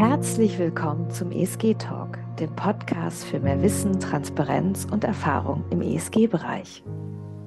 [0.00, 6.82] Herzlich willkommen zum ESG Talk, dem Podcast für mehr Wissen, Transparenz und Erfahrung im ESG-Bereich.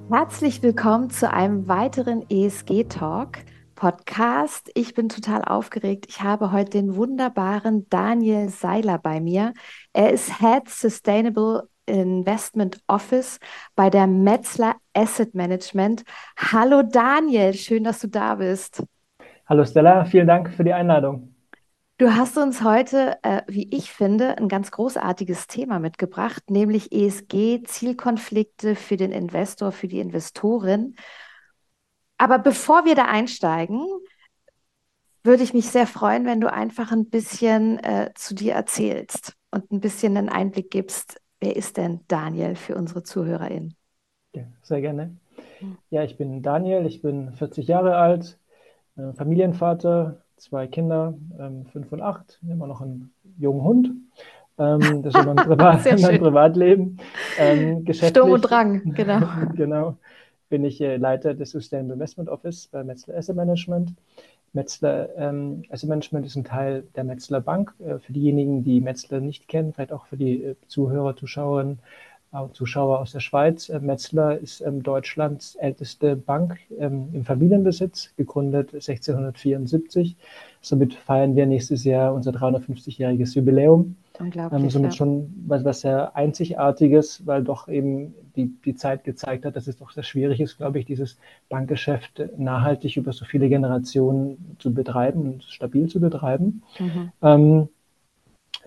[0.08, 3.38] Herzlich willkommen zu einem weiteren ESG Talk
[3.74, 4.70] Podcast.
[4.76, 6.06] Ich bin total aufgeregt.
[6.08, 9.52] Ich habe heute den wunderbaren Daniel Seiler bei mir.
[9.92, 13.40] Er ist Head Sustainable Investment Office
[13.74, 16.04] bei der Metzler Asset Management.
[16.36, 18.84] Hallo Daniel, schön, dass du da bist.
[19.46, 21.33] Hallo Stella, vielen Dank für die Einladung.
[21.96, 27.62] Du hast uns heute, äh, wie ich finde, ein ganz großartiges Thema mitgebracht, nämlich ESG,
[27.62, 30.96] Zielkonflikte für den Investor, für die Investorin.
[32.18, 33.86] Aber bevor wir da einsteigen,
[35.22, 39.70] würde ich mich sehr freuen, wenn du einfach ein bisschen äh, zu dir erzählst und
[39.70, 43.76] ein bisschen einen Einblick gibst, Wer ist denn Daniel für unsere ZuhörerInnen?
[44.34, 45.14] Ja, sehr gerne.
[45.90, 48.38] Ja, ich bin Daniel, ich bin 40 Jahre alt,
[48.96, 53.90] äh, Familienvater, zwei Kinder, ähm, fünf und acht, immer noch einen jungen Hund.
[54.58, 56.98] Ähm, das ist mein, Privat mein Privatleben.
[57.38, 59.20] Ähm, Sturm und Drang, genau.
[59.56, 59.96] genau.
[60.50, 63.94] Bin ich äh, Leiter des Sustainable Investment Office bei Metzler Asset Management.
[64.52, 67.74] Metzler ähm, Asset Management ist ein Teil der Metzler Bank.
[67.80, 71.80] Äh, für diejenigen, die Metzler nicht kennen, vielleicht auch für die äh, Zuhörer, Zuschauerinnen,
[72.52, 73.68] Zuschauer aus der Schweiz.
[73.68, 80.16] Äh, Metzler ist ähm, Deutschlands älteste Bank ähm, im Familienbesitz, gegründet 1674.
[80.60, 83.96] Somit feiern wir nächstes Jahr unser 350-jähriges Jubiläum.
[84.18, 84.62] Unglaublich.
[84.62, 84.96] Ähm, somit ja.
[84.96, 89.76] schon was, was sehr Einzigartiges, weil doch eben die, die Zeit gezeigt hat, dass es
[89.76, 91.18] doch sehr schwierig ist, glaube ich, dieses
[91.48, 96.62] Bankgeschäft nachhaltig über so viele Generationen zu betreiben und stabil zu betreiben.
[96.78, 97.12] Mhm.
[97.22, 97.68] Ähm,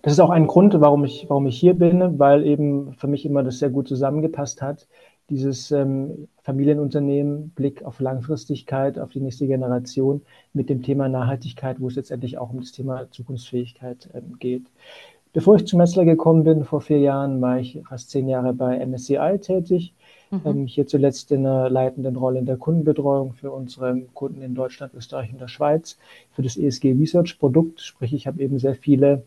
[0.02, 3.26] das ist auch ein Grund, warum ich, warum ich hier bin, weil eben für mich
[3.26, 4.88] immer das sehr gut zusammengepasst hat.
[5.30, 10.22] Dieses ähm, Familienunternehmen, Blick auf Langfristigkeit, auf die nächste Generation
[10.54, 14.72] mit dem Thema Nachhaltigkeit, wo es letztendlich auch um das Thema Zukunftsfähigkeit ähm, geht.
[15.34, 18.84] Bevor ich zu Metzler gekommen bin, vor vier Jahren, war ich fast zehn Jahre bei
[18.84, 19.94] MSCI tätig.
[20.32, 20.42] Mhm.
[20.46, 24.94] Ähm, hier zuletzt in einer leitenden Rolle in der Kundenbetreuung für unsere Kunden in Deutschland,
[24.94, 25.98] Österreich und der Schweiz,
[26.32, 27.82] für das ESG Research Produkt.
[27.82, 29.24] Sprich, ich habe eben sehr viele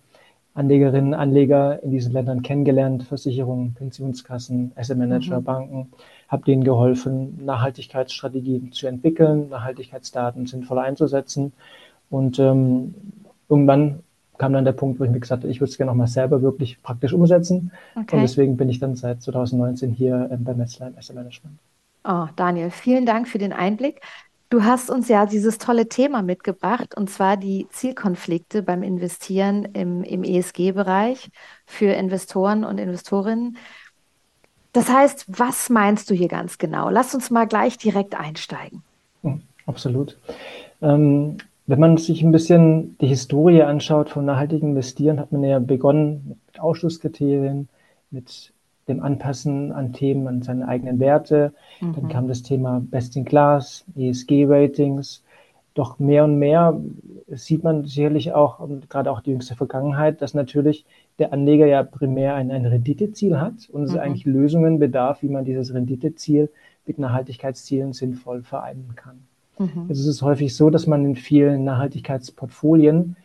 [0.54, 5.44] Anlegerinnen, Anleger in diesen Ländern kennengelernt, Versicherungen, Pensionskassen, Asset Manager, mhm.
[5.44, 5.92] Banken,
[6.28, 11.52] habe denen geholfen, Nachhaltigkeitsstrategien zu entwickeln, Nachhaltigkeitsdaten sinnvoll einzusetzen.
[12.10, 12.94] Und ähm,
[13.48, 14.00] irgendwann
[14.38, 16.42] kam dann der Punkt, wo ich mir gesagt habe, ich würde es gerne nochmal selber
[16.42, 17.72] wirklich praktisch umsetzen.
[17.94, 18.16] Okay.
[18.16, 21.58] Und deswegen bin ich dann seit 2019 hier ähm, bei Metzler im Asset Management.
[22.04, 24.00] Oh, Daniel, vielen Dank für den Einblick.
[24.50, 30.02] Du hast uns ja dieses tolle Thema mitgebracht, und zwar die Zielkonflikte beim Investieren im,
[30.02, 31.30] im ESG-Bereich
[31.66, 33.56] für Investoren und Investorinnen.
[34.72, 36.90] Das heißt, was meinst du hier ganz genau?
[36.90, 38.82] Lass uns mal gleich direkt einsteigen.
[39.22, 40.18] Hm, absolut.
[40.82, 41.36] Ähm,
[41.68, 46.40] wenn man sich ein bisschen die Historie anschaut vom nachhaltigen Investieren, hat man ja begonnen
[46.46, 47.68] mit Ausschlusskriterien,
[48.10, 48.52] mit
[48.90, 51.52] dem Anpassen an Themen, an seine eigenen Werte.
[51.80, 51.94] Mhm.
[51.94, 55.22] Dann kam das Thema Best in Class, ESG-Ratings.
[55.74, 56.78] Doch mehr und mehr
[57.28, 60.84] sieht man sicherlich auch, und gerade auch die jüngste Vergangenheit, dass natürlich
[61.18, 64.00] der Anleger ja primär ein, ein Renditeziel hat und es mhm.
[64.00, 66.50] eigentlich Lösungen bedarf, wie man dieses Renditeziel
[66.86, 69.20] mit Nachhaltigkeitszielen sinnvoll vereinen kann.
[69.58, 69.86] Mhm.
[69.88, 73.16] Jetzt ist es häufig so, dass man in vielen Nachhaltigkeitsportfolien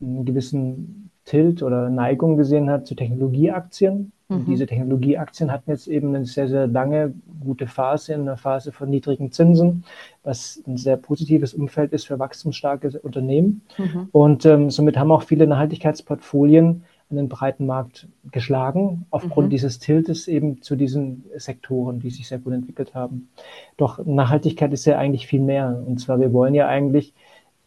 [0.00, 4.12] einen gewissen Tilt oder Neigung gesehen hat zu Technologieaktien.
[4.32, 4.38] Mhm.
[4.38, 8.72] Und diese Technologieaktien hatten jetzt eben eine sehr, sehr lange gute Phase, in einer Phase
[8.72, 9.84] von niedrigen Zinsen,
[10.22, 13.62] was ein sehr positives Umfeld ist für wachstumsstarke Unternehmen.
[13.78, 14.08] Mhm.
[14.12, 19.50] Und ähm, somit haben auch viele Nachhaltigkeitsportfolien an den breiten Markt geschlagen, aufgrund mhm.
[19.50, 23.28] dieses Tiltes eben zu diesen Sektoren, die sich sehr gut entwickelt haben.
[23.76, 25.82] Doch Nachhaltigkeit ist ja eigentlich viel mehr.
[25.86, 27.12] Und zwar, wir wollen ja eigentlich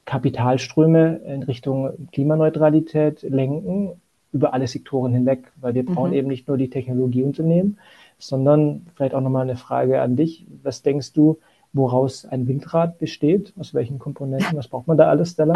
[0.06, 4.02] Kapitalströme in Richtung Klimaneutralität lenken
[4.36, 6.18] über alle Sektoren hinweg, weil wir brauchen mhm.
[6.18, 7.80] eben nicht nur die Technologieunternehmen,
[8.20, 10.46] sondern vielleicht auch nochmal eine Frage an dich.
[10.62, 11.40] Was denkst du,
[11.72, 13.54] woraus ein Windrad besteht?
[13.58, 14.58] Aus welchen Komponenten?
[14.58, 15.54] Was braucht man da alles, Stella?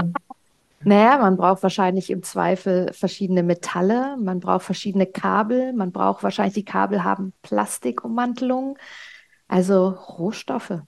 [0.81, 6.53] Naja, man braucht wahrscheinlich im Zweifel verschiedene Metalle, man braucht verschiedene Kabel, man braucht wahrscheinlich,
[6.53, 8.77] die Kabel haben Plastikummantelung,
[9.49, 10.79] also Rohstoffe.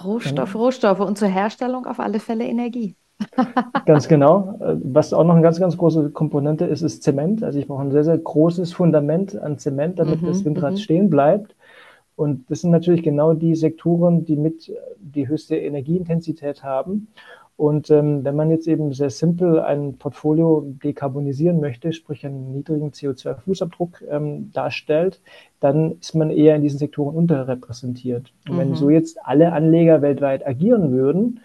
[0.00, 0.64] Rohstoffe, genau.
[0.64, 2.94] Rohstoffe und zur Herstellung auf alle Fälle Energie.
[3.86, 4.58] Ganz genau.
[4.82, 7.42] Was auch noch eine ganz, ganz große Komponente ist, ist Zement.
[7.42, 10.78] Also ich brauche ein sehr, sehr großes Fundament an Zement, damit mhm, das Windrad mhm.
[10.78, 11.54] stehen bleibt.
[12.14, 17.08] Und das sind natürlich genau die Sektoren, die mit die höchste Energieintensität haben.
[17.56, 22.90] Und ähm, wenn man jetzt eben sehr simpel ein Portfolio dekarbonisieren möchte, sprich einen niedrigen
[22.90, 25.22] CO2-Fußabdruck ähm, darstellt,
[25.60, 28.30] dann ist man eher in diesen Sektoren unterrepräsentiert.
[28.46, 28.58] Und mhm.
[28.58, 31.40] wenn so jetzt alle Anleger weltweit agieren würden,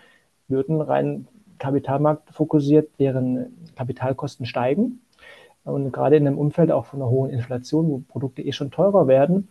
[0.50, 1.28] würden rein
[1.62, 5.02] Kapitalmarkt fokussiert, deren Kapitalkosten steigen.
[5.63, 9.08] Und gerade in einem Umfeld auch von einer hohen Inflation, wo Produkte eh schon teurer
[9.08, 9.48] werden,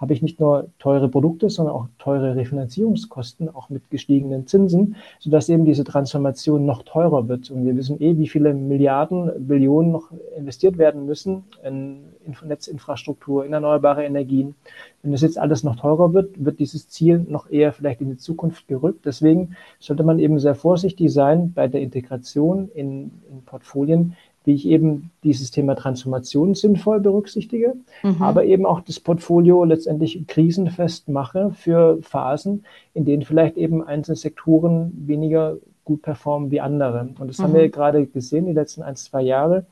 [0.00, 5.50] habe ich nicht nur teure Produkte, sondern auch teure Refinanzierungskosten, auch mit gestiegenen Zinsen, sodass
[5.50, 7.50] eben diese Transformation noch teurer wird.
[7.50, 12.00] Und wir wissen eh, wie viele Milliarden, Billionen noch investiert werden müssen in
[12.44, 14.54] Netzinfrastruktur, in erneuerbare Energien.
[15.02, 18.16] Wenn das jetzt alles noch teurer wird, wird dieses Ziel noch eher vielleicht in die
[18.16, 19.04] Zukunft gerückt.
[19.04, 24.66] Deswegen sollte man eben sehr vorsichtig sein bei der Integration in, in Portfolien, wie ich
[24.66, 28.22] eben dieses Thema Transformation sinnvoll berücksichtige, mhm.
[28.22, 32.64] aber eben auch das Portfolio letztendlich krisenfest mache für Phasen,
[32.94, 37.10] in denen vielleicht eben einzelne Sektoren weniger gut performen wie andere.
[37.18, 37.42] Und das mhm.
[37.42, 39.66] haben wir gerade gesehen, die letzten ein, zwei Jahre,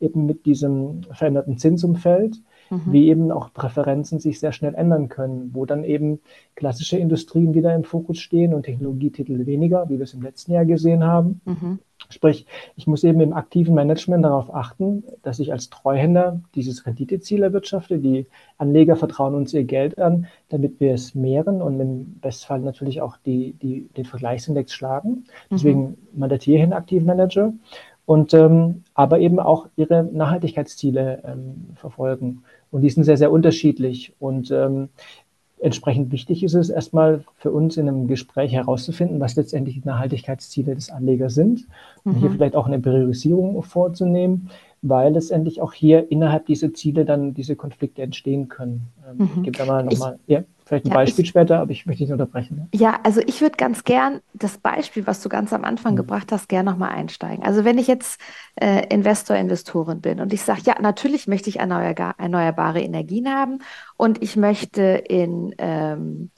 [0.00, 2.36] eben mit diesem veränderten Zinsumfeld,
[2.74, 2.92] mhm.
[2.92, 6.20] wie eben auch Präferenzen sich sehr schnell ändern können, wo dann eben
[6.54, 10.64] klassische Industrien wieder im Fokus stehen und Technologietitel weniger, wie wir es im letzten Jahr
[10.64, 11.40] gesehen haben.
[11.44, 11.78] Mhm.
[12.10, 17.42] Sprich, ich muss eben im aktiven Management darauf achten, dass ich als Treuhänder dieses Renditeziel
[17.42, 17.98] erwirtschafte.
[17.98, 18.26] Die
[18.58, 23.16] Anleger vertrauen uns ihr Geld an, damit wir es mehren und im Bestfall natürlich auch
[23.24, 25.10] die, die, den Vergleichsindex schlagen.
[25.10, 25.24] Mhm.
[25.50, 25.96] Deswegen mhm.
[26.14, 27.52] mandatiere ich einen aktiven Manager
[28.06, 32.42] und ähm, aber eben auch ihre Nachhaltigkeitsziele ähm, verfolgen.
[32.74, 34.12] Und die sind sehr, sehr unterschiedlich.
[34.18, 34.88] Und ähm,
[35.64, 40.74] Entsprechend wichtig ist es erstmal für uns in einem Gespräch herauszufinden, was letztendlich die Nachhaltigkeitsziele
[40.74, 41.66] des Anlegers sind
[42.04, 42.34] und hier mhm.
[42.34, 44.50] vielleicht auch eine Priorisierung vorzunehmen,
[44.86, 48.88] weil letztendlich auch hier innerhalb dieser Ziele dann diese Konflikte entstehen können.
[49.08, 49.30] Ähm, mhm.
[49.36, 50.18] Ich gebe da mal nochmal.
[50.26, 50.44] Ja.
[50.66, 52.56] Vielleicht ein ja, Beispiel ich, später, aber ich möchte nicht unterbrechen.
[52.56, 52.68] Ne?
[52.74, 55.98] Ja, also ich würde ganz gern das Beispiel, was du ganz am Anfang mhm.
[55.98, 57.44] gebracht hast, gerne nochmal einsteigen.
[57.44, 58.18] Also wenn ich jetzt
[58.56, 63.58] äh, Investor, Investorin bin und ich sage, ja, natürlich möchte ich erneuerbare Energien haben
[63.98, 66.30] und ich möchte in ähm,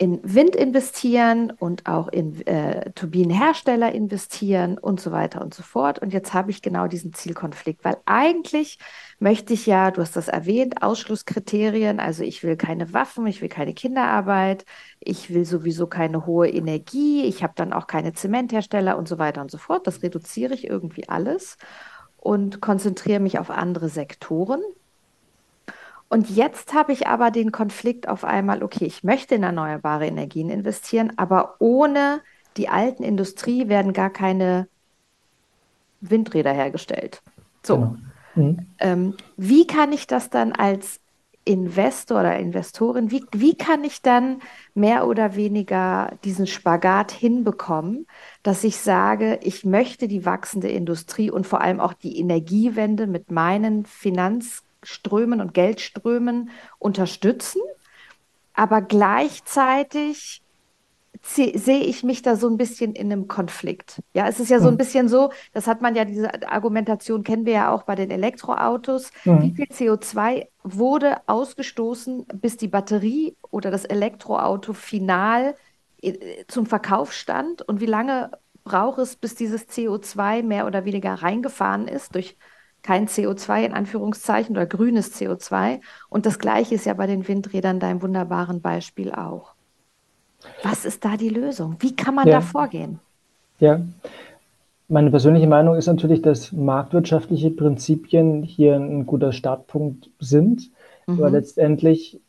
[0.00, 5.98] in Wind investieren und auch in äh, Turbinenhersteller investieren und so weiter und so fort.
[5.98, 8.78] Und jetzt habe ich genau diesen Zielkonflikt, weil eigentlich
[9.18, 13.50] möchte ich ja, du hast das erwähnt, Ausschlusskriterien, also ich will keine Waffen, ich will
[13.50, 14.64] keine Kinderarbeit,
[15.00, 19.42] ich will sowieso keine hohe Energie, ich habe dann auch keine Zementhersteller und so weiter
[19.42, 19.86] und so fort.
[19.86, 21.58] Das reduziere ich irgendwie alles
[22.16, 24.62] und konzentriere mich auf andere Sektoren,
[26.10, 30.50] und jetzt habe ich aber den Konflikt auf einmal, okay, ich möchte in erneuerbare Energien
[30.50, 32.20] investieren, aber ohne
[32.56, 34.66] die alten Industrie werden gar keine
[36.00, 37.22] Windräder hergestellt.
[37.62, 37.76] So.
[37.76, 37.96] Genau.
[38.34, 38.66] Mhm.
[38.80, 41.00] Ähm, wie kann ich das dann als
[41.44, 44.40] Investor oder Investorin, wie, wie kann ich dann
[44.74, 48.06] mehr oder weniger diesen Spagat hinbekommen,
[48.42, 53.30] dass ich sage, ich möchte die wachsende Industrie und vor allem auch die Energiewende mit
[53.30, 57.60] meinen Finanz Strömen und Geldströmen unterstützen,
[58.54, 60.42] aber gleichzeitig
[61.22, 64.00] sehe ich mich da so ein bisschen in einem Konflikt.
[64.14, 64.78] Ja, es ist ja so ein hm.
[64.78, 69.10] bisschen so, das hat man ja, diese Argumentation kennen wir ja auch bei den Elektroautos.
[69.24, 69.42] Mhm.
[69.42, 75.54] Wie viel CO2 wurde ausgestoßen, bis die Batterie oder das Elektroauto final
[76.00, 77.62] äh, zum Verkauf stand?
[77.62, 78.30] Und wie lange
[78.64, 82.36] braucht es, bis dieses CO2 mehr oder weniger reingefahren ist durch
[82.82, 85.80] kein CO2 in Anführungszeichen oder grünes CO2.
[86.08, 89.52] Und das gleiche ist ja bei den Windrädern deinem wunderbaren Beispiel auch.
[90.62, 91.76] Was ist da die Lösung?
[91.80, 92.36] Wie kann man ja.
[92.36, 92.98] da vorgehen?
[93.58, 93.80] Ja,
[94.88, 100.70] meine persönliche Meinung ist natürlich, dass marktwirtschaftliche Prinzipien hier ein guter Startpunkt sind.
[101.06, 101.18] Mhm.
[101.18, 102.20] Aber letztendlich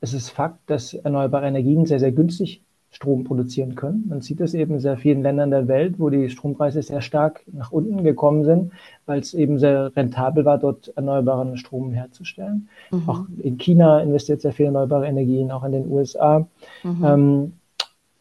[0.00, 2.63] ist es Fakt, dass erneuerbare Energien sehr, sehr günstig
[2.94, 4.04] Strom produzieren können.
[4.08, 7.42] Man sieht es eben in sehr vielen Ländern der Welt, wo die Strompreise sehr stark
[7.52, 8.72] nach unten gekommen sind,
[9.04, 12.68] weil es eben sehr rentabel war, dort erneuerbaren Strom herzustellen.
[12.92, 13.08] Mhm.
[13.08, 16.46] Auch in China investiert sehr viel erneuerbare Energien, auch in den USA.
[16.84, 17.04] Mhm.
[17.04, 17.52] Ähm,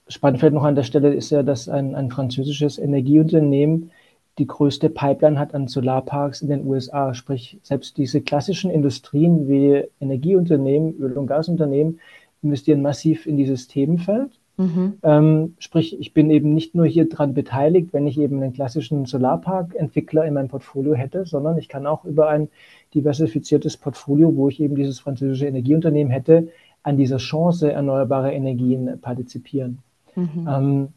[0.07, 3.91] spannend vielleicht noch an der Stelle ist ja, dass ein, ein französisches Energieunternehmen
[4.39, 7.13] die größte Pipeline hat an Solarparks in den USA.
[7.13, 11.99] Sprich, selbst diese klassischen Industrien wie Energieunternehmen, Öl- und Gasunternehmen
[12.41, 14.31] investieren massiv in dieses Themenfeld.
[14.57, 14.99] Mhm.
[15.01, 19.05] Ähm, sprich, ich bin eben nicht nur hier dran beteiligt, wenn ich eben einen klassischen
[19.05, 22.49] Solarpark-Entwickler in meinem Portfolio hätte, sondern ich kann auch über ein
[22.93, 26.49] diversifiziertes Portfolio, wo ich eben dieses französische Energieunternehmen hätte,
[26.83, 29.79] an dieser Chance erneuerbarer Energien partizipieren.
[30.15, 30.47] Mhm.
[30.47, 30.87] Ähm,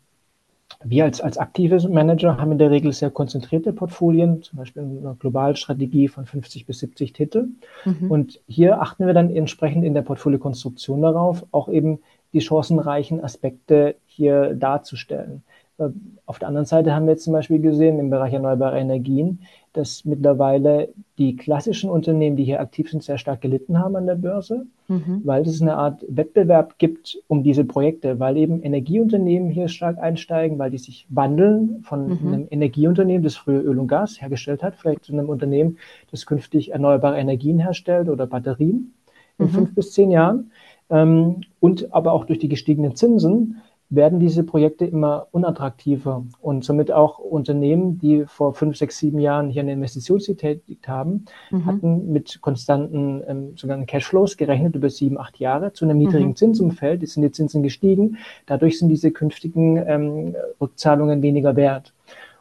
[0.84, 5.16] wir als, als aktive Manager haben in der Regel sehr konzentrierte Portfolien, zum Beispiel eine
[5.18, 7.48] Globalstrategie von 50 bis 70 Titel.
[7.84, 8.10] Mhm.
[8.10, 12.00] Und hier achten wir dann entsprechend in der Portfoliokonstruktion darauf, auch eben
[12.37, 15.43] die chancenreichen Aspekte hier darzustellen.
[15.78, 15.88] Äh,
[16.26, 19.40] auf der anderen Seite haben wir jetzt zum Beispiel gesehen im Bereich erneuerbare Energien,
[19.73, 24.16] dass mittlerweile die klassischen Unternehmen, die hier aktiv sind, sehr stark gelitten haben an der
[24.16, 25.23] Börse, mhm.
[25.25, 30.59] weil es eine Art Wettbewerb gibt um diese Projekte, weil eben Energieunternehmen hier stark einsteigen,
[30.59, 32.35] weil die sich wandeln von mhm.
[32.35, 35.78] einem Energieunternehmen, das früher Öl und Gas hergestellt hat, vielleicht zu einem Unternehmen,
[36.11, 38.93] das künftig erneuerbare Energien herstellt oder Batterien
[39.38, 39.50] in mhm.
[39.50, 40.50] fünf bis zehn Jahren.
[40.90, 46.90] Ähm, und aber auch durch die gestiegenen Zinsen werden diese Projekte immer unattraktiver und somit
[46.90, 51.66] auch Unternehmen, die vor fünf, sechs, sieben Jahren hier eine Investition getätigt haben, mhm.
[51.66, 56.37] hatten mit konstanten ähm, sogenannten Cashflows gerechnet über sieben, acht Jahre zu einem niedrigen mhm.
[56.37, 57.02] Zinsumfeld.
[57.02, 58.19] Jetzt sind die Zinsen gestiegen.
[58.47, 61.93] Dadurch sind diese künftigen ähm, Rückzahlungen weniger wert.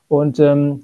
[0.07, 0.81] Und ähm,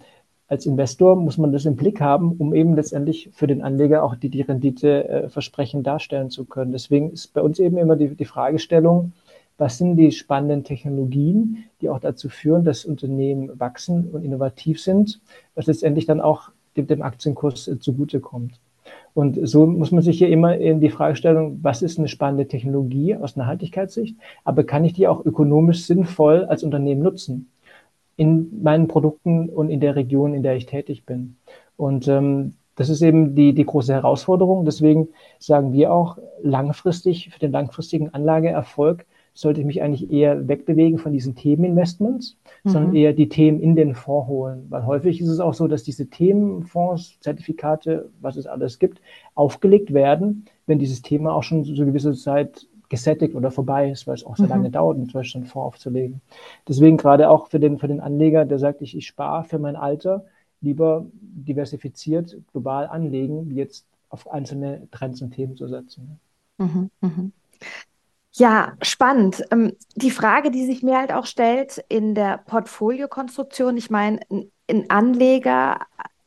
[0.52, 4.16] als Investor muss man das im Blick haben, um eben letztendlich für den Anleger auch
[4.16, 6.74] die, die Renditeversprechen äh, darstellen zu können.
[6.74, 9.14] Deswegen ist bei uns eben immer die, die Fragestellung,
[9.58, 15.22] was sind die spannenden Technologien, die auch dazu führen, dass Unternehmen wachsen und innovativ sind,
[15.56, 18.60] was letztendlich dann auch dem, dem Aktienkurs äh, zugutekommt.
[19.14, 22.50] Und so muss man sich hier immer in die Frage stellen, was ist eine spannende
[22.50, 27.48] Technologie aus einer Haltigkeitssicht, aber kann ich die auch ökonomisch sinnvoll als Unternehmen nutzen
[28.22, 31.38] in meinen Produkten und in der Region, in der ich tätig bin.
[31.76, 34.64] Und ähm, das ist eben die, die große Herausforderung.
[34.64, 35.08] Deswegen
[35.40, 41.14] sagen wir auch langfristig, für den langfristigen Anlageerfolg sollte ich mich eigentlich eher wegbewegen von
[41.14, 42.70] diesen Themeninvestments, mhm.
[42.70, 44.68] sondern eher die Themen in den Fonds holen.
[44.70, 49.02] Weil häufig ist es auch so, dass diese Themenfonds, Zertifikate, was es alles gibt,
[49.34, 54.06] aufgelegt werden, wenn dieses Thema auch schon so eine gewisse Zeit gesättigt oder vorbei ist,
[54.06, 54.50] weil es auch so mhm.
[54.50, 56.22] lange dauert, zum Beispiel einen Fonds aufzulegen.
[56.68, 59.78] Deswegen gerade auch für den, für den Anleger, der sagt, ich, ich spare für mein
[59.78, 60.26] Alter,
[60.60, 66.20] lieber diversifiziert global anlegen, wie jetzt auf einzelne Trends und Themen zu setzen.
[66.58, 67.32] Mhm, mhm.
[68.34, 69.42] Ja, spannend.
[69.52, 74.20] Ähm, die Frage, die sich mir halt auch stellt in der Portfoliokonstruktion, ich meine,
[74.70, 75.80] ein Anleger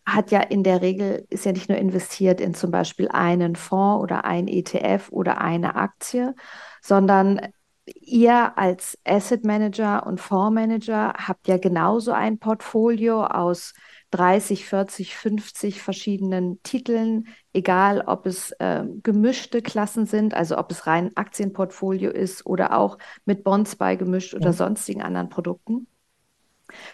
[0.06, 4.02] hat ja in der Regel, ist ja nicht nur investiert in zum Beispiel einen Fonds
[4.02, 6.34] oder ein ETF oder eine Aktie,
[6.82, 7.40] sondern
[7.87, 13.75] ihr als Asset Manager und Fondsmanager habt ja genauso ein Portfolio aus
[14.11, 20.87] 30, 40, 50 verschiedenen Titeln, egal ob es äh, gemischte Klassen sind, also ob es
[20.87, 24.52] rein Aktienportfolio ist oder auch mit Bonds beigemischt oder ja.
[24.52, 25.88] sonstigen anderen Produkten.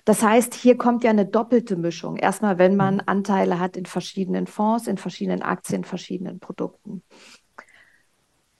[0.04, 2.16] Das heißt, hier kommt ja eine doppelte Mischung.
[2.16, 3.02] Erstmal, wenn man mhm.
[3.06, 7.02] Anteile hat in verschiedenen Fonds, in verschiedenen Aktien, in verschiedenen Produkten.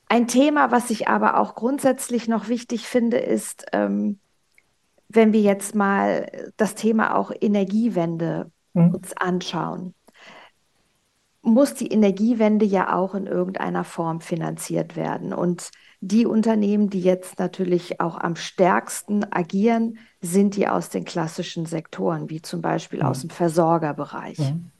[0.08, 4.18] Ein Thema, was ich aber auch grundsätzlich noch wichtig finde, ist, ähm,
[5.08, 8.94] wenn wir jetzt mal das Thema auch Energiewende mhm.
[8.94, 9.94] uns anschauen,
[11.42, 15.32] muss die Energiewende ja auch in irgendeiner Form finanziert werden.
[15.32, 21.66] Und die Unternehmen, die jetzt natürlich auch am stärksten agieren, sind die aus den klassischen
[21.66, 23.06] Sektoren, wie zum Beispiel mhm.
[23.06, 24.38] aus dem Versorgerbereich.
[24.38, 24.70] Mhm.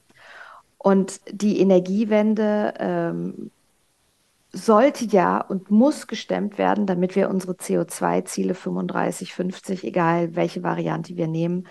[0.79, 3.51] Und die Energiewende ähm,
[4.51, 11.15] sollte ja und muss gestemmt werden, damit wir unsere CO2-Ziele 35, 50, egal welche Variante
[11.15, 11.67] wir nehmen,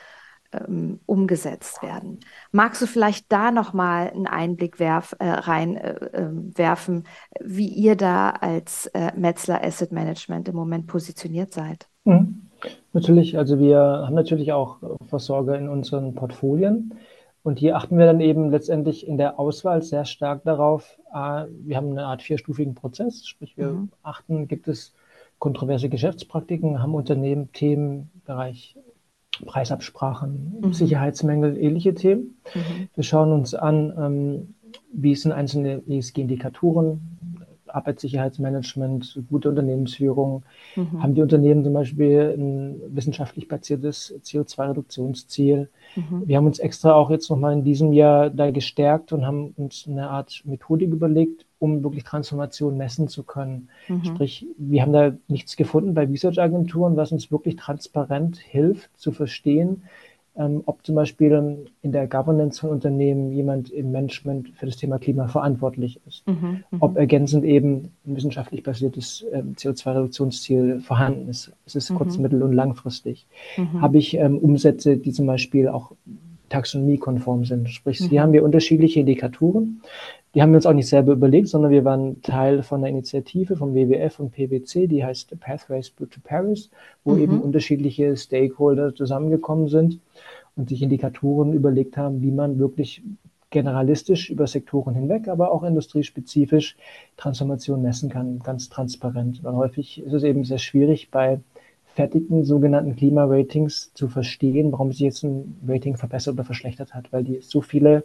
[0.53, 2.21] ähm, umgesetzt werden.
[2.53, 8.87] Magst du vielleicht da nochmal einen Einblick werf, äh, reinwerfen, äh, wie ihr da als
[8.87, 11.89] äh, Metzler Asset Management im Moment positioniert seid?
[12.05, 12.43] Mhm.
[12.93, 14.79] Natürlich, also wir haben natürlich auch
[15.09, 16.95] Versorger in unseren Portfolien.
[17.43, 21.93] Und hier achten wir dann eben letztendlich in der Auswahl sehr stark darauf, wir haben
[21.93, 23.89] eine Art vierstufigen Prozess, sprich wir mhm.
[24.03, 24.93] achten, gibt es
[25.39, 28.77] kontroverse Geschäftspraktiken, haben Unternehmen Themen im Bereich
[29.47, 30.73] Preisabsprachen, mhm.
[30.73, 32.37] Sicherheitsmängel, ähnliche Themen.
[32.55, 32.89] Mhm.
[32.95, 34.55] Wir schauen uns an, ähm,
[34.93, 37.01] wie sind einzelne ESG-Indikatoren,
[37.67, 40.45] Arbeitssicherheitsmanagement, gute Unternehmensführung.
[40.77, 41.03] Mhm.
[41.03, 45.69] Haben die Unternehmen zum Beispiel ein wissenschaftlich basiertes CO2-Reduktionsziel?
[45.97, 46.23] Mhm.
[46.27, 49.87] Wir haben uns extra auch jetzt nochmal in diesem Jahr da gestärkt und haben uns
[49.89, 53.69] eine Art Methodik überlegt, um wirklich Transformation messen zu können.
[53.87, 54.05] Mhm.
[54.05, 59.83] Sprich, wir haben da nichts gefunden bei Research-Agenturen, was uns wirklich transparent hilft zu verstehen,
[60.37, 64.99] ähm, ob zum Beispiel in der Governance von Unternehmen jemand im Management für das Thema
[64.99, 66.79] Klima verantwortlich ist, mhm, mhm.
[66.81, 71.53] ob ergänzend eben ein wissenschaftlich basiertes ähm, CO2-Reduktionsziel vorhanden ist.
[71.67, 71.97] Es ist mhm.
[71.97, 73.27] kurz-, mittel- und langfristig.
[73.57, 73.83] Mhm.
[73.83, 75.93] Habe ich ähm, Umsätze, die zum Beispiel auch
[76.49, 77.71] taxonomiekonform sind.
[77.71, 78.25] Sprich, hier mhm.
[78.25, 79.83] haben wir unterschiedliche Indikatoren.
[80.35, 83.57] Die haben wir uns auch nicht selber überlegt, sondern wir waren Teil von einer Initiative
[83.57, 86.71] vom WWF und PwC, die heißt Pathways to Paris,
[87.05, 87.23] wo mhm.
[87.23, 89.99] eben unterschiedliche Stakeholder zusammengekommen sind
[90.55, 93.03] und sich Indikatoren überlegt haben, wie man wirklich
[93.51, 96.77] generalistisch über Sektoren hinweg, aber auch industriespezifisch
[97.17, 99.43] Transformation messen kann, ganz transparent.
[99.43, 101.41] Weil häufig ist es eben sehr schwierig bei
[101.95, 107.25] fertigen sogenannten Klimaratings zu verstehen, warum sich jetzt ein Rating verbessert oder verschlechtert hat, weil
[107.25, 108.05] die so viele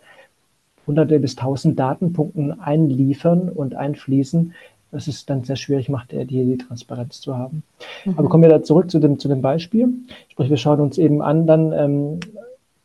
[0.87, 4.53] hunderte bis tausend Datenpunkten einliefern und einfließen,
[4.91, 7.63] dass es dann sehr schwierig macht, die, die Transparenz zu haben.
[8.05, 8.13] Mhm.
[8.17, 9.89] Aber kommen wir da zurück zu dem, zu dem Beispiel.
[10.29, 12.19] Sprich, wir schauen uns eben an, dann, ähm,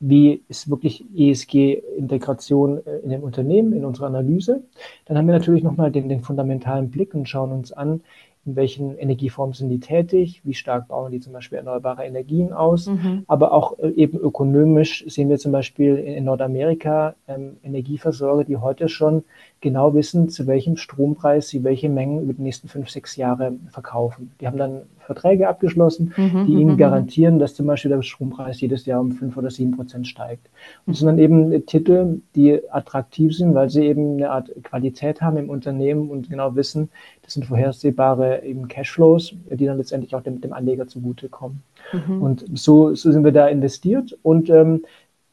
[0.01, 4.63] wie ist wirklich ESG-Integration äh, in dem Unternehmen, in unserer Analyse.
[5.07, 8.01] Dann haben wir natürlich nochmal den, den fundamentalen Blick und schauen uns an,
[8.47, 12.87] in welchen Energieformen sind die tätig, wie stark bauen die zum Beispiel erneuerbare Energien aus,
[12.87, 13.25] mhm.
[13.27, 18.57] aber auch äh, eben ökonomisch sehen wir zum Beispiel in, in Nordamerika ähm, Energieversorger, die
[18.57, 19.25] heute schon
[19.61, 24.33] genau wissen, zu welchem Strompreis sie welche Mengen über die nächsten fünf, sechs Jahre verkaufen.
[24.41, 28.61] Die haben dann Verträge abgeschlossen, mhm, die ihnen mhm, garantieren, dass zum Beispiel der Strompreis
[28.61, 30.49] jedes Jahr um fünf oder sieben Prozent steigt.
[30.87, 35.37] Und sind dann eben Titel, die attraktiv sind, weil sie eben eine Art Qualität haben
[35.37, 36.91] im Unternehmen und genau wissen,
[37.23, 41.65] das sind vorhersehbare eben Cashflows, die dann letztendlich auch dem, dem Anleger zugutekommen.
[41.93, 42.23] Mhm.
[42.23, 44.83] Und so, so sind wir da investiert und ähm,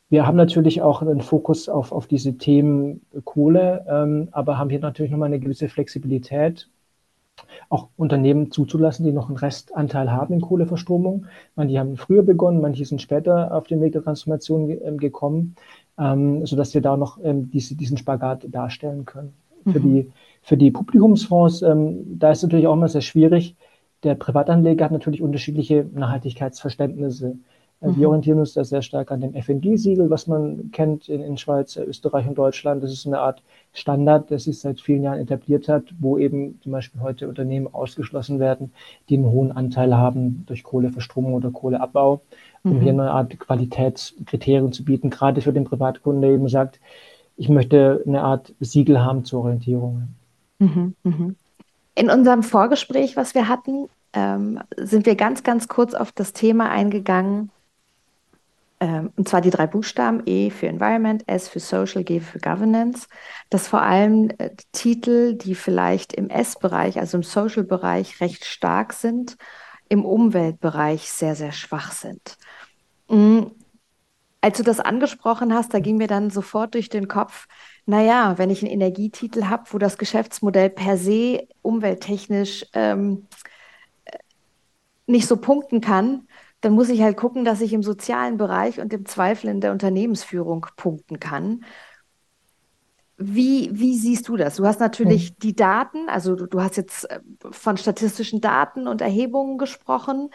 [0.10, 4.80] wir haben natürlich auch einen Fokus auf, auf diese Themen Kohle, ähm, aber haben hier
[4.80, 6.68] natürlich nochmal eine gewisse Flexibilität,
[7.70, 11.26] auch Unternehmen zuzulassen, die noch einen Restanteil haben in Kohleverstromung.
[11.56, 15.56] Manche haben früher begonnen, manche sind später auf den Weg der Transformation ge ähm, gekommen,
[15.98, 19.34] ähm, sodass wir da noch ähm, diese, diesen Spagat darstellen können.
[19.66, 19.72] Mhm.
[19.72, 23.56] Für, die, für die Publikumsfonds, ähm, da ist natürlich auch immer sehr schwierig.
[24.04, 27.38] Der Privatanleger hat natürlich unterschiedliche Nachhaltigkeitsverständnisse.
[27.82, 28.06] Äh, wir mhm.
[28.06, 32.28] orientieren uns da sehr stark an dem FNG-Siegel, was man kennt in, in Schweiz, Österreich
[32.28, 32.84] und Deutschland.
[32.84, 33.44] Das ist eine Art
[33.74, 38.40] Standard, der sich seit vielen Jahren etabliert hat, wo eben zum Beispiel heute Unternehmen ausgeschlossen
[38.40, 38.72] werden,
[39.10, 42.22] die einen hohen Anteil haben durch Kohleverstromung oder Kohleabbau,
[42.64, 42.82] um mhm.
[42.82, 46.80] hier eine Art Qualitätskriterien zu bieten, gerade für den Privatkunden, der eben sagt,
[47.36, 50.08] ich möchte eine Art Siegel haben zur Orientierung.
[50.58, 50.96] Mhm.
[51.04, 51.36] Mhm.
[51.94, 56.70] In unserem Vorgespräch, was wir hatten, ähm, sind wir ganz, ganz kurz auf das Thema
[56.70, 57.52] eingegangen,
[58.80, 63.08] ähm, und zwar die drei Buchstaben E für Environment, S für Social, G für Governance,
[63.50, 69.38] dass vor allem äh, Titel, die vielleicht im S-Bereich, also im Social-Bereich recht stark sind,
[69.90, 72.38] im Umweltbereich sehr, sehr schwach sind.
[73.10, 73.52] Mhm.
[74.42, 77.48] Als du das angesprochen hast, da ging mir dann sofort durch den Kopf,
[77.88, 83.26] naja, wenn ich einen Energietitel habe, wo das Geschäftsmodell per se umwelttechnisch ähm,
[84.06, 84.18] äh,
[85.08, 86.27] nicht so punkten kann,
[86.68, 89.72] dann muss ich halt gucken, dass ich im sozialen Bereich und im Zweifel in der
[89.72, 91.64] Unternehmensführung punkten kann.
[93.16, 94.58] Wie, wie siehst du das?
[94.58, 95.36] Du hast natürlich mhm.
[95.44, 100.30] die Daten, also du, du hast jetzt äh, von statistischen Daten und Erhebungen gesprochen.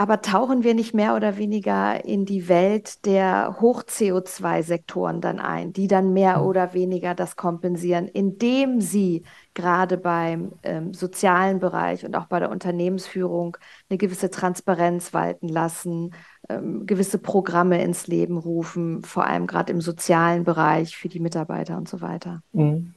[0.00, 5.88] Aber tauchen wir nicht mehr oder weniger in die Welt der Hoch-CO2-Sektoren dann ein, die
[5.88, 6.46] dann mehr hm.
[6.46, 12.50] oder weniger das kompensieren, indem sie gerade beim ähm, sozialen Bereich und auch bei der
[12.50, 13.56] Unternehmensführung
[13.90, 16.14] eine gewisse Transparenz walten lassen,
[16.48, 21.76] ähm, gewisse Programme ins Leben rufen, vor allem gerade im sozialen Bereich für die Mitarbeiter
[21.76, 22.40] und so weiter?
[22.54, 22.94] Hm.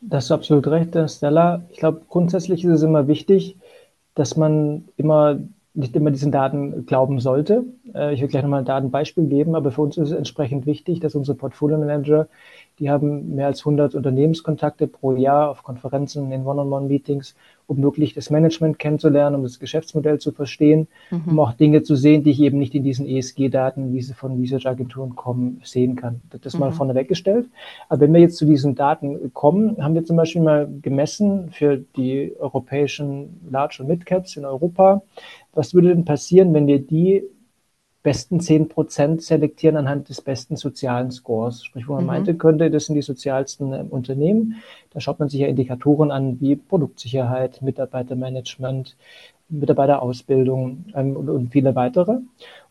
[0.00, 1.62] Das ist absolut recht, Stella.
[1.70, 3.58] Ich glaube, grundsätzlich ist es immer wichtig,
[4.14, 5.38] dass man immer
[5.74, 7.64] nicht immer diesen Daten glauben sollte.
[7.94, 11.00] Äh, ich will gleich nochmal ein Datenbeispiel geben, aber für uns ist es entsprechend wichtig,
[11.00, 12.28] dass unsere Portfolio Manager,
[12.78, 17.34] die haben mehr als 100 Unternehmenskontakte pro Jahr auf Konferenzen, in One-on-One-Meetings
[17.72, 21.22] um wirklich das Management kennenzulernen, um das Geschäftsmodell zu verstehen, mhm.
[21.26, 24.38] um auch Dinge zu sehen, die ich eben nicht in diesen ESG-Daten, wie sie von
[24.38, 26.20] Research-Agenturen kommen, sehen kann.
[26.42, 26.60] Das mhm.
[26.60, 27.48] mal vorne weggestellt.
[27.88, 31.78] Aber wenn wir jetzt zu diesen Daten kommen, haben wir zum Beispiel mal gemessen für
[31.96, 35.02] die europäischen Large- und Mid-Caps in Europa,
[35.52, 37.22] was würde denn passieren, wenn wir die
[38.02, 41.64] besten 10 Prozent selektieren anhand des besten sozialen Scores.
[41.64, 42.08] Sprich, wo man mhm.
[42.08, 44.56] meinte könnte, das sind die sozialsten äh, Unternehmen.
[44.90, 48.96] Da schaut man sich ja Indikatoren an wie Produktsicherheit, Mitarbeitermanagement,
[49.48, 52.18] Mitarbeiterausbildung ähm, und, und, viele weitere.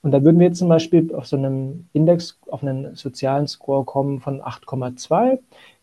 [0.01, 3.85] Und da würden wir jetzt zum Beispiel auf so einem Index, auf einen sozialen Score
[3.85, 5.39] kommen von 8,2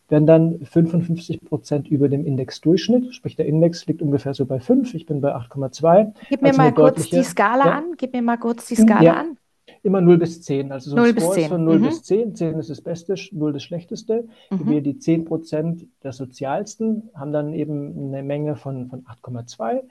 [0.09, 3.13] werden dann 55 Prozent über dem Indexdurchschnitt.
[3.13, 4.93] Sprich, der Index liegt ungefähr so bei 5.
[4.93, 6.13] Ich bin bei 8,2.
[6.29, 7.77] Gib mir also mal kurz die Skala ja.
[7.77, 7.93] an.
[7.97, 9.13] Gib mir mal kurz die Skala ja.
[9.13, 9.37] an.
[9.83, 10.71] Immer 0 bis 10.
[10.71, 11.85] Also so ein 0 Score ist von 0 mhm.
[11.85, 12.35] bis 10.
[12.35, 14.27] 10 ist das Beste, 0 das Schlechteste.
[14.49, 14.69] Mhm.
[14.69, 19.81] Wir die 10 Prozent der sozialsten haben dann eben eine Menge von, von 8,2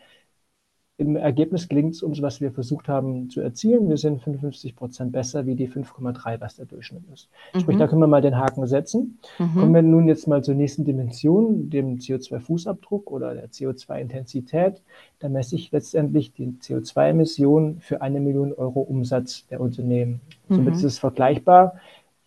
[0.98, 3.88] im Ergebnis gelingt es uns, was wir versucht haben zu erzielen.
[3.88, 7.28] Wir sind 55 Prozent besser wie die 5,3, was der Durchschnitt ist.
[7.54, 7.60] Mhm.
[7.60, 9.18] Sprich, da können wir mal den Haken setzen.
[9.38, 9.54] Mhm.
[9.54, 14.82] Kommen wir nun jetzt mal zur nächsten Dimension, dem CO2-Fußabdruck oder der CO2-Intensität.
[15.20, 20.20] Da messe ich letztendlich die CO2-Emissionen für eine Million Euro Umsatz der Unternehmen.
[20.48, 20.72] Somit mhm.
[20.72, 21.76] ist es vergleichbar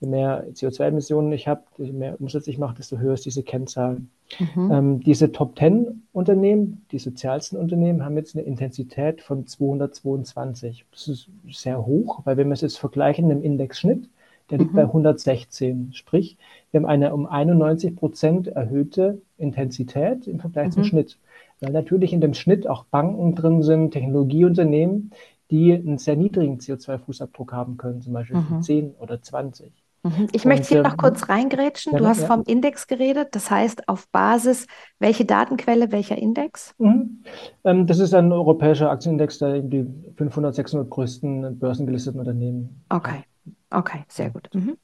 [0.02, 4.02] je mehr CO2-Emissionen ich habe, je mehr Umsatz ich mache, desto höher ist diese Kennzahl.
[4.40, 4.72] Mhm.
[4.72, 10.86] Ähm, diese Top 10 Unternehmen, die sozialsten Unternehmen, haben jetzt eine Intensität von 222.
[10.92, 14.10] Das ist sehr hoch, weil wenn wir es jetzt vergleichen im Indexschnitt,
[14.50, 14.78] der liegt mhm.
[14.78, 15.94] bei 116.
[15.94, 16.38] Sprich,
[16.72, 20.72] wir haben eine um 91 Prozent erhöhte Intensität im Vergleich mhm.
[20.72, 21.20] zum Schnitt.
[21.60, 25.12] Weil natürlich in dem Schnitt auch Banken drin sind, Technologieunternehmen,
[25.52, 28.64] die einen sehr niedrigen CO2-Fußabdruck haben können, zum Beispiel mhm.
[28.64, 29.72] 10 oder 20.
[30.04, 30.28] Mhm.
[30.32, 31.96] Ich möchte hier noch kurz reingrätschen.
[31.96, 33.30] Du hast vom Index geredet.
[33.32, 34.66] Das heißt, auf Basis,
[35.00, 36.74] welche Datenquelle, welcher Index?
[36.80, 37.24] Mhm.
[37.64, 39.86] Ähm, das ist ein europäischer Aktienindex, der die
[40.16, 42.84] 500, 600 größten börsengelisteten Unternehmen.
[42.90, 43.24] Okay,
[43.70, 44.50] okay, sehr gut.
[44.54, 44.78] Mhm.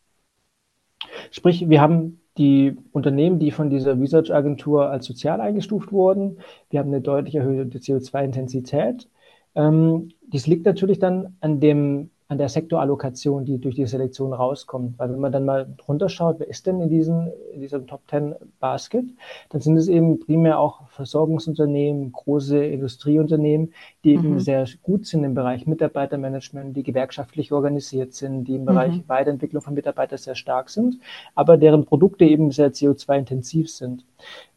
[1.31, 6.37] Sprich, wir haben die Unternehmen, die von dieser Research-Agentur als sozial eingestuft wurden,
[6.69, 9.09] wir haben eine deutlich erhöhte CO2-Intensität.
[9.55, 14.99] Ähm, dies liegt natürlich dann an dem an der Sektorallokation, die durch die Selektion rauskommt.
[14.99, 18.01] Weil wenn man dann mal drunter schaut, wer ist denn in, diesen, in diesem Top
[18.09, 19.05] 10 Basket,
[19.49, 23.73] dann sind es eben primär auch Versorgungsunternehmen, große Industrieunternehmen,
[24.07, 24.25] die mhm.
[24.25, 29.03] eben sehr gut sind im Bereich Mitarbeitermanagement, die gewerkschaftlich organisiert sind, die im Bereich mhm.
[29.07, 30.99] Weiterentwicklung von Mitarbeitern sehr stark sind,
[31.35, 34.05] aber deren Produkte eben sehr CO2-intensiv sind.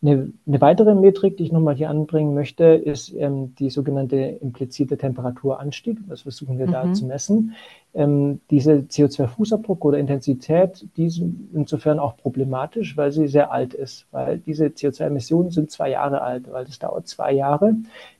[0.02, 4.96] Eine, eine, weitere Metrik, die ich nochmal hier anbringen möchte, ist ähm, die sogenannte implizite
[4.96, 5.98] Temperaturanstieg.
[6.08, 6.72] Das versuchen wir mhm.
[6.72, 7.54] da zu messen.
[7.92, 11.20] Ähm, diese CO2-Fußabdruck oder Intensität, die ist
[11.52, 14.06] insofern auch problematisch, weil sie sehr alt ist.
[14.12, 17.74] Weil diese CO2-Emissionen sind zwei Jahre alt, weil es dauert zwei Jahre,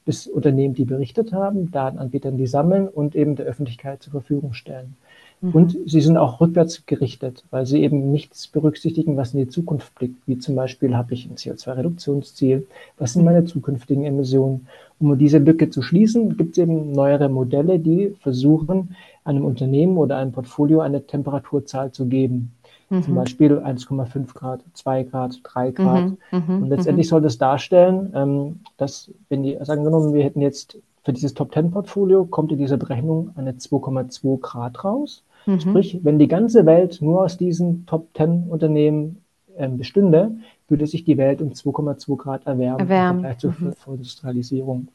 [0.05, 4.97] bis Unternehmen die berichtet haben, Datenanbietern die sammeln und eben der Öffentlichkeit zur Verfügung stellen.
[5.41, 5.51] Mhm.
[5.53, 9.95] Und sie sind auch rückwärts gerichtet, weil sie eben nichts berücksichtigen, was in die Zukunft
[9.95, 10.27] blickt.
[10.27, 12.67] Wie zum Beispiel habe ich ein CO2-Reduktionsziel,
[12.99, 14.67] was sind meine zukünftigen Emissionen.
[14.99, 20.17] Um diese Lücke zu schließen, gibt es eben neuere Modelle, die versuchen, einem Unternehmen oder
[20.17, 22.53] einem Portfolio eine Temperaturzahl zu geben.
[22.89, 23.03] Mhm.
[23.03, 26.05] Zum Beispiel 1,5 Grad, 2 Grad, 3 Grad.
[26.05, 26.17] Mhm.
[26.31, 26.63] mhm.
[26.63, 27.11] Und letztendlich mhm.
[27.11, 31.35] soll das darstellen, ähm, dass, wenn die, sagen wir mal, wir hätten jetzt für dieses
[31.35, 35.23] Top 10 Portfolio kommt in dieser Berechnung eine 2,2 Grad raus.
[35.47, 35.61] Mhm.
[35.61, 39.23] Sprich, wenn die ganze Welt nur aus diesen Top 10 Unternehmen
[39.57, 40.33] ähm, bestünde,
[40.69, 43.19] würde sich die Welt um 2,2 Grad erwärmen, erwärmen.
[43.19, 43.95] im Vergleich zur mhm.
[43.95, 44.89] Industrialisierung.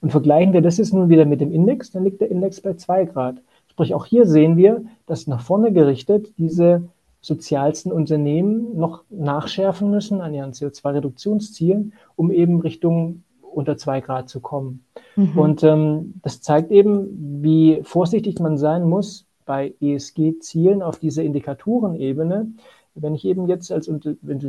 [0.00, 2.74] Und vergleichen wir das jetzt nun wieder mit dem Index, dann liegt der Index bei
[2.74, 3.36] 2 Grad.
[3.80, 6.90] Sprich, auch hier sehen wir, dass nach vorne gerichtet diese
[7.22, 14.40] sozialsten Unternehmen noch nachschärfen müssen an ihren CO2-Reduktionszielen, um eben Richtung unter 2 Grad zu
[14.40, 14.84] kommen.
[15.16, 15.38] Mhm.
[15.38, 22.48] Und ähm, das zeigt eben, wie vorsichtig man sein muss, bei ESG-Zielen auf dieser Indikatorenebene,
[22.96, 23.90] wenn ich eben jetzt als,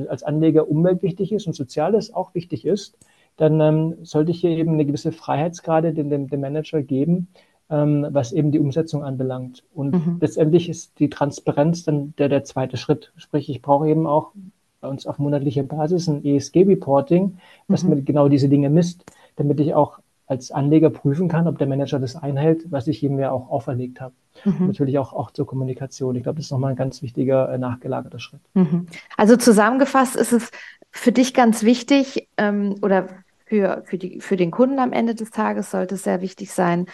[0.10, 2.98] als Anleger Umwelt wichtig ist und Soziales auch wichtig ist,
[3.38, 7.30] dann ähm, sollte ich hier eben eine gewisse Freiheitsgrade dem, dem, dem Manager geben,
[7.72, 9.64] ähm, was eben die Umsetzung anbelangt.
[9.74, 10.18] Und mhm.
[10.20, 13.14] letztendlich ist die Transparenz dann der, der zweite Schritt.
[13.16, 14.34] Sprich, ich brauche eben auch
[14.82, 17.92] bei uns auf monatlicher Basis ein ESG-Reporting, was mhm.
[17.92, 19.06] mir genau diese Dinge misst,
[19.38, 23.20] damit ich auch als Anleger prüfen kann, ob der Manager das einhält, was ich ihm
[23.20, 24.14] ja auch auferlegt habe.
[24.46, 24.68] Mhm.
[24.68, 26.16] Natürlich auch, auch zur Kommunikation.
[26.16, 28.42] Ich glaube, das ist nochmal ein ganz wichtiger äh, nachgelagerter Schritt.
[28.54, 28.88] Mhm.
[29.18, 30.52] Also zusammengefasst ist es
[30.90, 33.08] für dich ganz wichtig ähm, oder
[33.46, 36.86] für, für, die, für den Kunden am Ende des Tages sollte es sehr wichtig sein,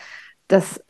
[0.48, 0.82] dass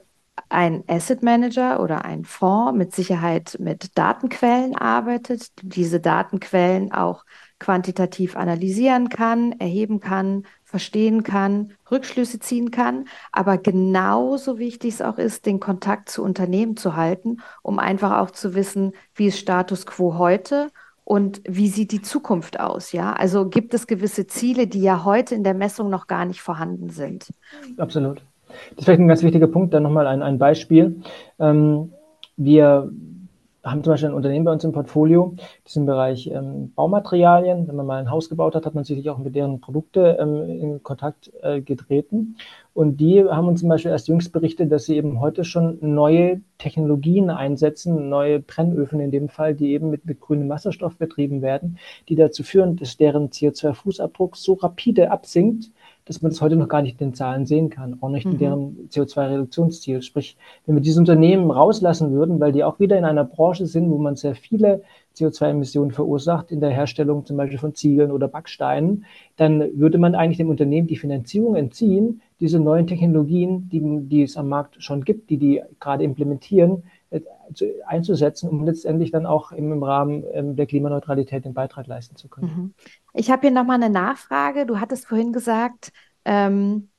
[0.49, 7.25] ein Asset Manager oder ein Fonds mit Sicherheit mit Datenquellen arbeitet, diese Datenquellen auch
[7.59, 13.05] quantitativ analysieren kann, erheben kann, verstehen kann, Rückschlüsse ziehen kann.
[13.31, 18.31] Aber genauso wichtig es auch ist, den Kontakt zu Unternehmen zu halten, um einfach auch
[18.31, 20.69] zu wissen, wie ist Status quo heute
[21.03, 22.91] und wie sieht die Zukunft aus?
[22.91, 26.41] Ja, also gibt es gewisse Ziele, die ja heute in der Messung noch gar nicht
[26.41, 27.27] vorhanden sind.
[27.77, 28.21] Absolut.
[28.47, 29.73] Das ist vielleicht ein ganz wichtiger Punkt.
[29.73, 31.01] Dann nochmal ein, ein Beispiel.
[31.39, 31.91] Ähm,
[32.35, 32.91] wir
[33.71, 35.33] haben zum Beispiel ein Unternehmen bei uns im Portfolio,
[35.63, 37.67] das ist im Bereich ähm, Baumaterialien.
[37.67, 40.49] Wenn man mal ein Haus gebaut hat, hat man sicherlich auch mit deren Produkte ähm,
[40.49, 42.37] in Kontakt äh, getreten.
[42.73, 46.41] Und die haben uns zum Beispiel erst jüngst berichtet, dass sie eben heute schon neue
[46.59, 51.77] Technologien einsetzen, neue Brennöfen in dem Fall, die eben mit, mit grünem Wasserstoff betrieben werden,
[52.07, 55.71] die dazu führen, dass deren CO2-Fußabdruck so rapide absinkt,
[56.07, 58.33] dass man das heute noch gar nicht in den Zahlen sehen kann, auch nicht mhm.
[58.33, 60.01] in deren CO2-Reduktionsziel.
[60.01, 63.89] Sprich, wenn wir diese Unternehmen rauslassen würden, weil die auch wieder in einer Branche sind,
[63.89, 64.81] wo man sehr viele
[65.15, 70.37] CO2-Emissionen verursacht, in der Herstellung zum Beispiel von Ziegeln oder Backsteinen, dann würde man eigentlich
[70.37, 75.29] dem Unternehmen die Finanzierung entziehen, diese neuen Technologien, die, die es am Markt schon gibt,
[75.29, 76.83] die die gerade implementieren,
[77.85, 82.47] einzusetzen, um letztendlich dann auch im, Rahmen ähm, der Klimaneutralität den Beitrag leisten zu können.
[82.47, 82.73] Mhm.
[83.13, 84.65] Ich habe hier nochmal eine Nachfrage.
[84.65, 85.91] Du hattest vorhin gesagt,
[86.25, 86.89] ähm,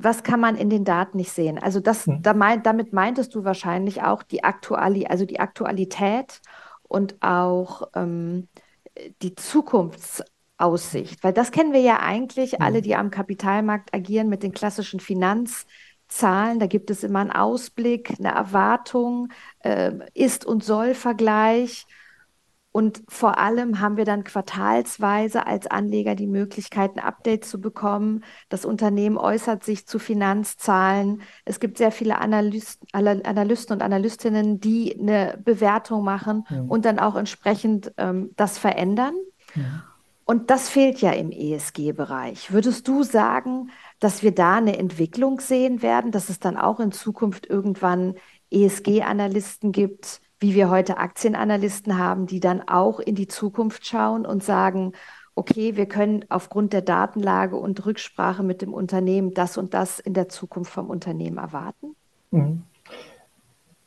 [0.00, 1.58] was kann man in den Daten nicht sehen?
[1.58, 6.40] Also das, da mein, damit meintest du wahrscheinlich auch die Aktuali also die Aktualität
[6.82, 8.48] und auch ähm,
[9.22, 12.64] die Zukunftsaussicht, weil das kennen wir ja eigentlich mhm.
[12.64, 15.00] alle, die am Kapitalmarkt agieren mit den klassischen
[16.08, 16.58] Finanzzahlen.
[16.58, 19.28] Da gibt es immer einen Ausblick, eine Erwartung,
[19.60, 21.86] äh, Ist- und Soll-Vergleich.
[22.70, 28.24] Und vor allem haben wir dann quartalsweise als Anleger die Möglichkeit, ein Update zu bekommen.
[28.50, 31.22] Das Unternehmen äußert sich zu Finanzzahlen.
[31.44, 36.64] Es gibt sehr viele Analysten, Analysten und Analystinnen, die eine Bewertung machen ja.
[36.68, 39.14] und dann auch entsprechend ähm, das verändern.
[39.54, 39.84] Ja.
[40.30, 42.52] Und das fehlt ja im ESG-Bereich.
[42.52, 46.92] Würdest du sagen, dass wir da eine Entwicklung sehen werden, dass es dann auch in
[46.92, 48.14] Zukunft irgendwann
[48.50, 54.44] ESG-Analysten gibt, wie wir heute Aktienanalysten haben, die dann auch in die Zukunft schauen und
[54.44, 54.92] sagen,
[55.34, 60.14] okay, wir können aufgrund der Datenlage und Rücksprache mit dem Unternehmen das und das in
[60.14, 61.94] der Zukunft vom Unternehmen erwarten?
[62.30, 62.62] Mhm.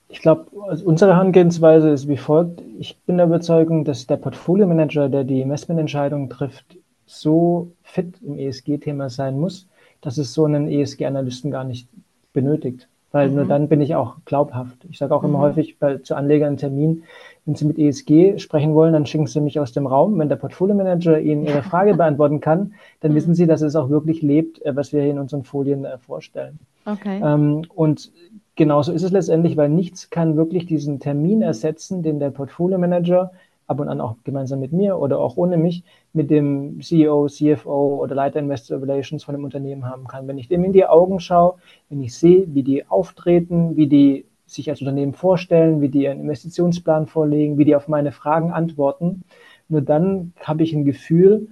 [0.07, 2.61] Ich glaube, also unsere Herangehensweise ist wie folgt.
[2.79, 9.09] Ich bin der Überzeugung, dass der Portfolio-Manager, der die Investmententscheidung trifft, so fit im ESG-Thema
[9.09, 9.67] sein muss,
[10.01, 11.87] dass es so einen ESG-Analysten gar nicht
[12.33, 13.35] benötigt weil mhm.
[13.35, 14.77] nur dann bin ich auch glaubhaft.
[14.89, 15.43] Ich sage auch immer mhm.
[15.43, 17.03] häufig bei, zu Anlegern einen Termin,
[17.45, 20.17] wenn Sie mit ESG sprechen wollen, dann schicken Sie mich aus dem Raum.
[20.19, 23.15] Wenn der Portfolio-Manager Ihnen Ihre Frage beantworten kann, dann mhm.
[23.15, 25.97] wissen Sie, dass es auch wirklich lebt, äh, was wir hier in unseren Folien äh,
[25.97, 26.59] vorstellen.
[26.85, 27.21] Okay.
[27.23, 28.11] Ähm, und
[28.55, 33.31] genauso ist es letztendlich, weil nichts kann wirklich diesen Termin ersetzen, den der Portfolio-Manager
[33.67, 38.01] ab und an auch gemeinsam mit mir oder auch ohne mich mit dem CEO, CFO
[38.01, 40.27] oder Leiter Investor Relations von dem Unternehmen haben kann.
[40.27, 41.55] Wenn ich dem in die Augen schaue,
[41.89, 46.21] wenn ich sehe, wie die auftreten, wie die sich als Unternehmen vorstellen, wie die einen
[46.21, 49.23] Investitionsplan vorlegen, wie die auf meine Fragen antworten,
[49.69, 51.47] nur dann habe ich ein Gefühl,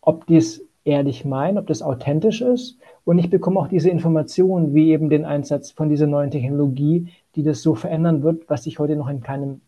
[0.00, 2.78] ob die es ehrlich meinen, ob das authentisch ist.
[3.04, 7.42] Und ich bekomme auch diese Informationen, wie eben den Einsatz von dieser neuen Technologie, die
[7.42, 9.60] das so verändern wird, was ich heute noch in keinem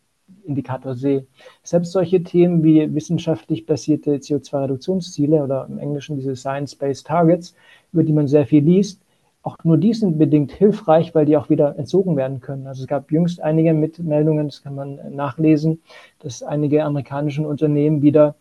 [0.45, 1.25] Indikator sehe.
[1.63, 7.55] Selbst solche Themen wie wissenschaftlich basierte CO2-Reduktionsziele oder im Englischen diese Science-Based Targets,
[7.91, 9.01] über die man sehr viel liest,
[9.45, 12.65] auch nur die sind bedingt hilfreich, weil die auch wieder entzogen werden können.
[12.65, 15.83] Also es gab jüngst einige Mitmeldungen, das kann man nachlesen,
[16.19, 18.35] dass einige amerikanische Unternehmen wieder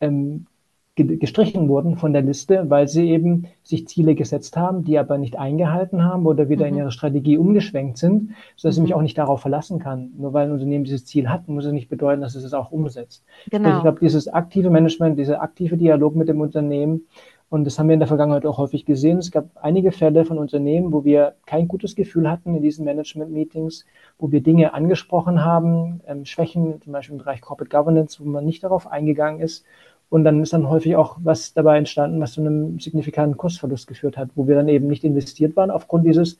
[0.00, 0.46] ähm,
[0.94, 5.38] gestrichen wurden von der Liste, weil sie eben sich Ziele gesetzt haben, die aber nicht
[5.38, 6.72] eingehalten haben oder wieder mhm.
[6.72, 8.84] in ihre Strategie umgeschwenkt sind, sodass mhm.
[8.84, 10.12] ich mich auch nicht darauf verlassen kann.
[10.18, 12.72] Nur weil ein Unternehmen dieses Ziel hat, muss es nicht bedeuten, dass es es auch
[12.72, 13.24] umsetzt.
[13.50, 13.76] Genau.
[13.76, 17.06] ich glaube, dieses aktive Management, dieser aktive Dialog mit dem Unternehmen,
[17.52, 19.18] und das haben wir in der Vergangenheit auch häufig gesehen.
[19.18, 23.84] Es gab einige Fälle von Unternehmen, wo wir kein gutes Gefühl hatten in diesen Management-Meetings,
[24.18, 28.46] wo wir Dinge angesprochen haben, ähm, Schwächen, zum Beispiel im Bereich Corporate Governance, wo man
[28.46, 29.66] nicht darauf eingegangen ist
[30.12, 34.18] und dann ist dann häufig auch was dabei entstanden, was zu einem signifikanten Kursverlust geführt
[34.18, 36.38] hat, wo wir dann eben nicht investiert waren aufgrund dieses,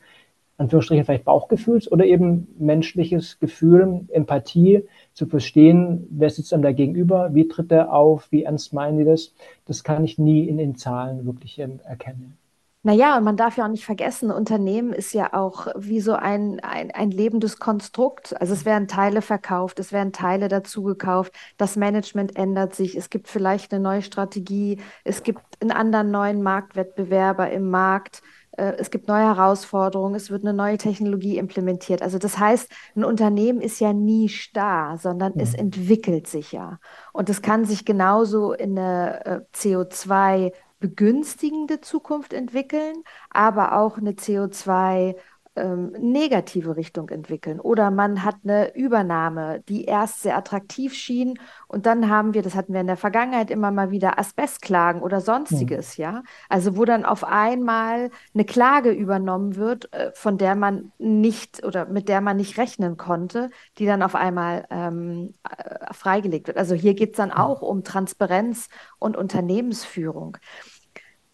[0.59, 7.31] Anführungsstrichen, vielleicht Bauchgefühls oder eben menschliches Gefühl, Empathie, zu verstehen, wer sitzt einem da gegenüber,
[7.33, 9.33] wie tritt er auf, wie ernst meinen die das.
[9.65, 12.37] Das kann ich nie in den Zahlen wirklich ähm, erkennen.
[12.85, 16.59] Naja, und man darf ja auch nicht vergessen, Unternehmen ist ja auch wie so ein,
[16.61, 18.35] ein, ein lebendes Konstrukt.
[18.41, 23.09] Also es werden Teile verkauft, es werden Teile dazu gekauft, das Management ändert sich, es
[23.09, 28.21] gibt vielleicht eine neue Strategie, es gibt einen anderen neuen Marktwettbewerber im Markt,
[28.57, 32.03] äh, es gibt neue Herausforderungen, es wird eine neue Technologie implementiert.
[32.03, 35.43] Also das heißt, ein Unternehmen ist ja nie starr, sondern ja.
[35.43, 36.81] es entwickelt sich ja.
[37.13, 44.13] Und es kann sich genauso in eine äh, CO2 begünstigende Zukunft entwickeln, aber auch eine
[44.13, 45.15] CO2
[45.55, 47.61] ähm, negative Richtung entwickeln.
[47.61, 52.55] Oder man hat eine Übernahme, die erst sehr attraktiv schien und dann haben wir, das
[52.55, 56.13] hatten wir in der Vergangenheit immer mal wieder, Asbestklagen oder sonstiges, ja.
[56.13, 56.23] ja?
[56.49, 61.87] Also wo dann auf einmal eine Klage übernommen wird, äh, von der man nicht oder
[61.87, 66.57] mit der man nicht rechnen konnte, die dann auf einmal ähm, äh, freigelegt wird.
[66.57, 68.69] Also hier geht es dann auch um Transparenz
[68.99, 70.39] und Unternehmensführung.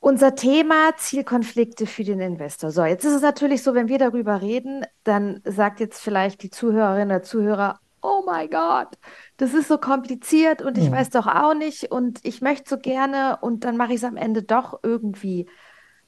[0.01, 2.71] Unser Thema Zielkonflikte für den Investor.
[2.71, 6.51] So, jetzt ist es natürlich so, wenn wir darüber reden, dann sagt jetzt vielleicht die
[6.51, 8.89] Zuhörerin oder Zuhörer, oh mein Gott,
[9.37, 10.93] das ist so kompliziert und ich ja.
[10.93, 14.17] weiß doch auch nicht und ich möchte so gerne und dann mache ich es am
[14.17, 15.49] Ende doch irgendwie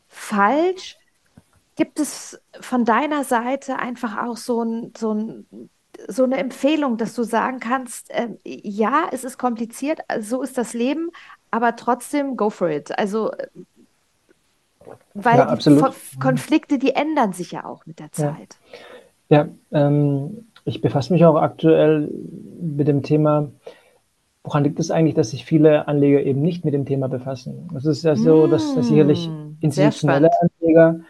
[0.08, 0.96] falsch.
[1.76, 5.70] Gibt es von deiner Seite einfach auch so, ein, so, ein,
[6.08, 10.74] so eine Empfehlung, dass du sagen kannst, äh, ja, es ist kompliziert, so ist das
[10.74, 11.10] Leben,
[11.50, 12.96] aber trotzdem go for it.
[12.98, 13.30] Also
[15.14, 18.56] weil ja, die Konflikte, die ändern sich ja auch mit der Zeit.
[19.28, 22.10] Ja, ja ähm, ich befasse mich auch aktuell
[22.60, 23.50] mit dem Thema,
[24.44, 27.68] woran liegt es eigentlich, dass sich viele Anleger eben nicht mit dem Thema befassen?
[27.76, 31.00] Es ist ja so, dass, dass sicherlich mm, institutionelle Anleger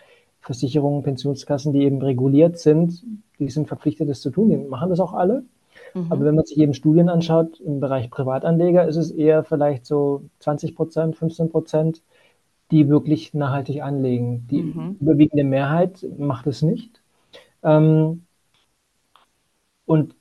[0.40, 3.04] Versicherungen, Pensionskassen, die eben reguliert sind,
[3.38, 4.48] die sind verpflichtet, das zu tun.
[4.48, 5.44] Die machen das auch alle.
[5.94, 6.06] Mhm.
[6.10, 10.22] Aber wenn man sich eben Studien anschaut im Bereich Privatanleger, ist es eher vielleicht so
[10.40, 12.02] 20 Prozent, 15 Prozent,
[12.70, 14.46] die wirklich nachhaltig anlegen.
[14.50, 14.96] Die mhm.
[15.00, 17.00] überwiegende Mehrheit macht es nicht.
[17.62, 18.22] Ähm,
[19.86, 20.14] und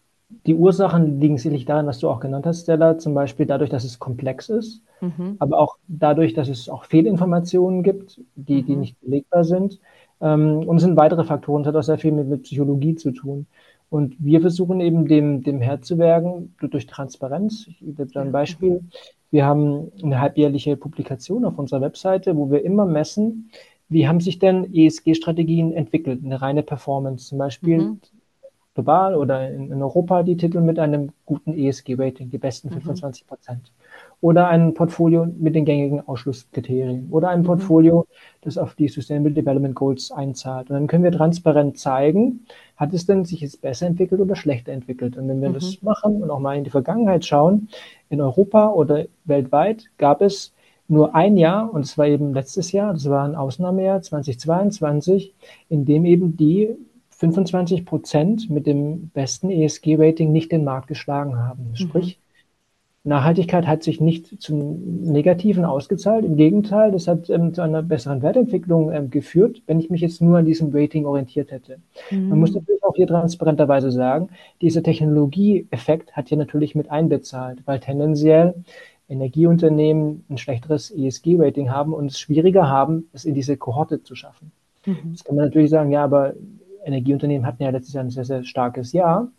[0.46, 3.84] die Ursachen liegen sicherlich daran, was du auch genannt hast, Stella, zum Beispiel dadurch, dass
[3.84, 5.36] es komplex ist, mhm.
[5.40, 8.66] aber auch dadurch, dass es auch Fehlinformationen gibt, die, mhm.
[8.66, 9.80] die nicht belegbar sind.
[10.22, 13.12] Ähm, und es sind weitere Faktoren, es hat auch sehr viel mit, mit Psychologie zu
[13.12, 13.48] tun.
[13.90, 17.66] Und wir versuchen eben dem, dem Herr zu werden durch Transparenz.
[17.68, 18.84] Ich gebe da ein Beispiel.
[19.32, 23.52] Wir haben eine halbjährliche Publikation auf unserer Webseite, wo wir immer messen,
[23.88, 27.30] wie haben sich denn ESG-Strategien entwickelt, eine reine Performance.
[27.30, 28.00] Zum Beispiel mhm
[28.80, 33.28] global oder in, in, Europa die Titel mit einem guten ESG-Rating, die besten 25 mhm.
[33.28, 33.62] Prozent.
[33.64, 33.89] Mhm.
[34.22, 37.08] Oder ein Portfolio mit den gängigen Ausschlusskriterien.
[37.12, 37.46] Oder ein mhm.
[37.46, 38.06] Portfolio,
[38.42, 40.70] das auf die Sustainable Development Goals einzahlt.
[40.70, 44.74] Und dann können wir transparent zeigen, hat es denn sich jetzt besser entwickelt oder schlechter
[44.74, 45.16] entwickelt.
[45.16, 45.54] Und wenn wir mhm.
[45.54, 47.70] das machen und auch mal in die Vergangenheit schauen,
[48.10, 50.54] in Europa oder weltweit gab es
[50.90, 55.34] nur ein Jahr, und es war eben letztes Jahr, das war ein Ausnahmejahr 2022,
[55.70, 56.76] in dem eben die
[57.12, 61.72] 25 Prozent mit dem besten ESG-Rating nicht den Markt geschlagen haben.
[61.76, 62.29] Sprich, mhm.
[63.06, 66.26] Nachhaltigkeit hat sich nicht zum Negativen ausgezahlt.
[66.26, 70.22] Im Gegenteil, das hat ähm, zu einer besseren Wertentwicklung ähm, geführt, wenn ich mich jetzt
[70.22, 71.80] nur an diesem Rating orientiert hätte.
[72.12, 72.30] Mhm.
[72.30, 74.30] Man muss natürlich auch hier transparenterweise sagen,
[74.62, 78.54] dieser Technologieeffekt hat hier natürlich mit einbezahlt, weil tendenziell
[79.08, 84.52] Energieunternehmen ein schlechteres ESG-Rating haben und es schwieriger haben, es in diese Kohorte zu schaffen.
[84.86, 85.12] Mhm.
[85.12, 86.34] Jetzt kann man natürlich sagen, ja, aber
[86.86, 89.32] Energieunternehmen hatten ja letztes Jahr ein sehr, sehr starkes Jahr.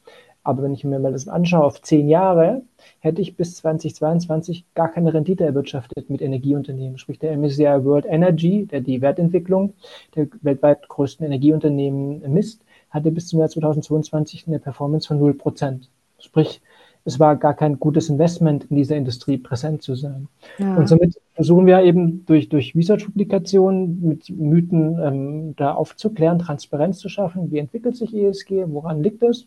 [0.42, 2.62] Aber wenn ich mir mal das anschaue, auf zehn Jahre
[3.00, 6.98] hätte ich bis 2022 gar keine Rendite erwirtschaftet mit Energieunternehmen.
[6.98, 9.74] Sprich, der MSCI World Energy, der die Wertentwicklung
[10.16, 15.88] der weltweit größten Energieunternehmen misst, hatte bis zum Jahr 2022 eine Performance von 0%.
[16.18, 16.60] Sprich,
[17.04, 20.28] es war gar kein gutes Investment, in dieser Industrie präsent zu sein.
[20.58, 20.76] Ja.
[20.76, 27.08] Und somit versuchen wir eben durch, durch Research-Publikationen mit Mythen ähm, da aufzuklären, Transparenz zu
[27.08, 27.50] schaffen.
[27.50, 28.64] Wie entwickelt sich ESG?
[28.68, 29.46] Woran liegt es?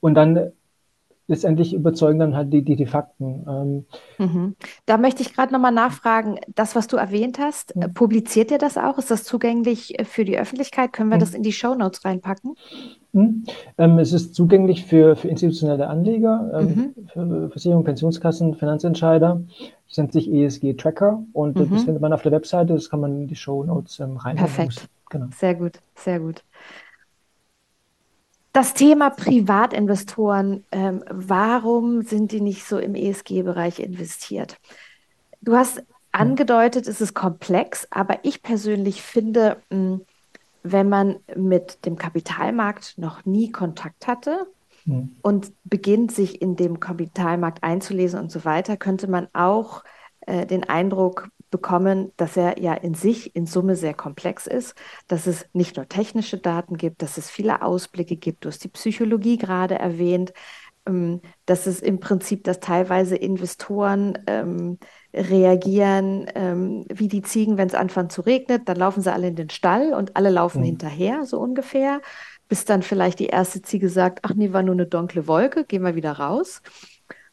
[0.00, 0.52] Und dann
[1.28, 3.44] letztendlich überzeugen dann halt die, die, die Fakten.
[3.48, 3.84] Ähm,
[4.18, 4.56] mhm.
[4.86, 7.94] Da möchte ich gerade nochmal nachfragen, das, was du erwähnt hast, mhm.
[7.94, 8.98] publiziert ihr das auch?
[8.98, 10.92] Ist das zugänglich für die Öffentlichkeit?
[10.92, 11.20] Können wir mhm.
[11.20, 12.54] das in die Show Notes reinpacken?
[13.12, 13.44] Hm?
[13.78, 17.08] Ähm, es ist zugänglich für, für institutionelle Anleger, ähm, mhm.
[17.08, 19.42] für Versicherungen, Pensionskassen, Finanzentscheider.
[19.88, 21.70] Das nennt sich ESG Tracker und mhm.
[21.70, 22.74] das findet man auf der Webseite.
[22.74, 24.36] Das kann man in die Show Notes ähm, rein.
[24.36, 24.88] Perfekt.
[25.08, 25.26] Genau.
[25.36, 26.42] Sehr gut, sehr gut.
[28.56, 34.56] Das Thema Privatinvestoren, ähm, warum sind die nicht so im ESG-Bereich investiert?
[35.42, 40.06] Du hast angedeutet, es ist komplex, aber ich persönlich finde, hm,
[40.62, 44.46] wenn man mit dem Kapitalmarkt noch nie Kontakt hatte
[44.86, 45.14] mhm.
[45.20, 49.84] und beginnt, sich in dem Kapitalmarkt einzulesen und so weiter, könnte man auch
[50.22, 54.74] äh, den Eindruck bekommen, dass er ja in sich in Summe sehr komplex ist,
[55.08, 58.68] dass es nicht nur technische Daten gibt, dass es viele Ausblicke gibt, du hast die
[58.68, 60.34] Psychologie gerade erwähnt,
[60.86, 64.78] ähm, dass es im Prinzip, dass teilweise Investoren ähm,
[65.14, 69.36] reagieren ähm, wie die Ziegen, wenn es anfängt zu regnen, dann laufen sie alle in
[69.36, 70.66] den Stall und alle laufen mhm.
[70.66, 72.02] hinterher, so ungefähr,
[72.48, 75.82] bis dann vielleicht die erste Ziege sagt, ach nee, war nur eine dunkle Wolke, gehen
[75.82, 76.60] wir wieder raus.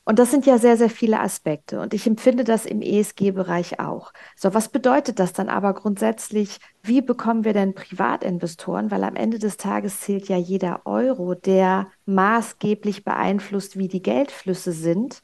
[0.05, 1.79] Und das sind ja sehr, sehr viele Aspekte.
[1.79, 4.11] Und ich empfinde das im ESG-Bereich auch.
[4.35, 6.59] So, was bedeutet das dann aber grundsätzlich?
[6.81, 8.91] Wie bekommen wir denn Privatinvestoren?
[8.91, 14.73] Weil am Ende des Tages zählt ja jeder Euro, der maßgeblich beeinflusst, wie die Geldflüsse
[14.73, 15.21] sind.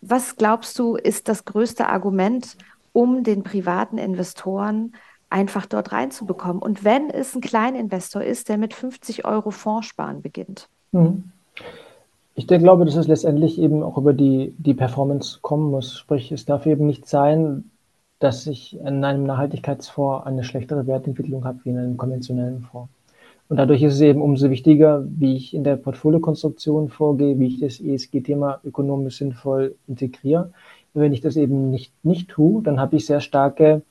[0.00, 2.56] Was glaubst du, ist das größte Argument,
[2.92, 4.94] um den privaten Investoren
[5.30, 6.60] einfach dort reinzubekommen?
[6.60, 10.68] Und wenn es ein Kleininvestor ist, der mit 50 Euro Fondssparen beginnt?
[10.90, 11.30] Mhm.
[12.36, 15.96] Ich glaube, dass es letztendlich eben auch über die, die Performance kommen muss.
[15.96, 17.70] Sprich, es darf eben nicht sein,
[18.18, 22.90] dass ich in einem Nachhaltigkeitsfonds eine schlechtere Wertentwicklung habe wie in einem konventionellen Fonds.
[23.48, 27.60] Und dadurch ist es eben umso wichtiger, wie ich in der Portfoliokonstruktion vorgehe, wie ich
[27.60, 30.50] das ESG-Thema ökonomisch sinnvoll integriere.
[30.94, 33.82] wenn ich das eben nicht, nicht tue, dann habe ich sehr starke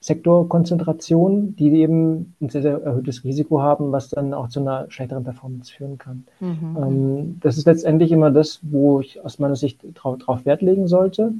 [0.00, 5.24] Sektorkonzentrationen, die eben ein sehr, sehr erhöhtes Risiko haben, was dann auch zu einer schlechteren
[5.24, 6.24] Performance führen kann.
[6.40, 6.76] Mhm.
[6.80, 10.86] Ähm, das ist letztendlich immer das, wo ich aus meiner Sicht drauf, drauf Wert legen
[10.86, 11.32] sollte.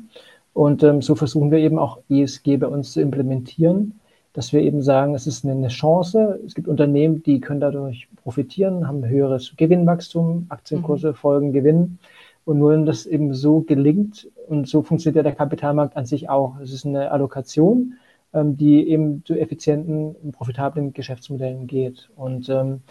[0.55, 4.01] Und ähm, so versuchen wir eben auch ESG bei uns zu implementieren
[4.39, 6.39] dass wir eben sagen, es ist eine Chance.
[6.47, 11.15] Es gibt Unternehmen, die können dadurch profitieren, haben höheres Gewinnwachstum, Aktienkurse mhm.
[11.15, 11.99] folgen Gewinn.
[12.45, 16.31] Und nur wenn das eben so gelingt und so funktioniert ja der Kapitalmarkt an sich
[16.31, 16.61] auch.
[16.61, 17.95] Es ist eine Allokation
[18.33, 22.11] die eben zu effizienten und profitablen Geschäftsmodellen geht.
[22.17, 22.83] Und ähm,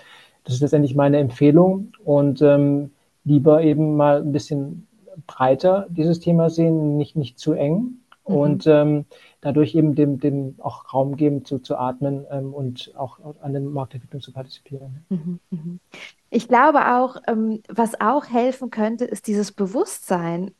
[0.44, 2.92] das ist letztendlich meine Empfehlung und ähm,
[3.24, 4.88] lieber eben mal ein bisschen
[5.26, 8.36] breiter dieses Thema sehen, nicht, nicht zu eng mhm.
[8.36, 9.06] und ähm,
[9.42, 13.62] dadurch eben dem, dem auch Raum geben zu, zu atmen ähm, und auch an der
[13.62, 15.04] Marktentwicklung zu partizipieren.
[15.10, 15.80] Mhm, mhm.
[16.30, 20.52] Ich glaube auch, ähm, was auch helfen könnte, ist dieses Bewusstsein,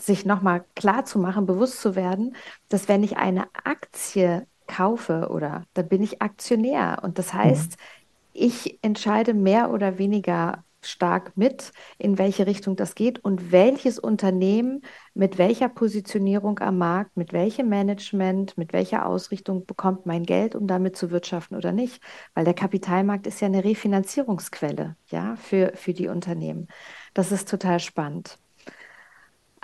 [0.00, 2.36] sich nochmal klar zu machen, bewusst zu werden,
[2.68, 8.04] dass wenn ich eine Aktie kaufe oder dann bin ich Aktionär und das heißt, mhm
[8.34, 14.82] ich entscheide mehr oder weniger stark mit, in welche Richtung das geht und welches Unternehmen
[15.14, 20.66] mit welcher Positionierung am Markt, mit welchem Management, mit welcher Ausrichtung bekommt mein Geld, um
[20.66, 22.02] damit zu wirtschaften oder nicht.
[22.34, 26.68] Weil der Kapitalmarkt ist ja eine Refinanzierungsquelle ja, für, für die Unternehmen.
[27.14, 28.38] Das ist total spannend.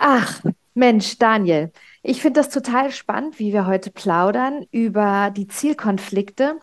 [0.03, 0.41] Ach,
[0.73, 1.71] Mensch, Daniel,
[2.01, 6.59] ich finde das total spannend, wie wir heute plaudern über die Zielkonflikte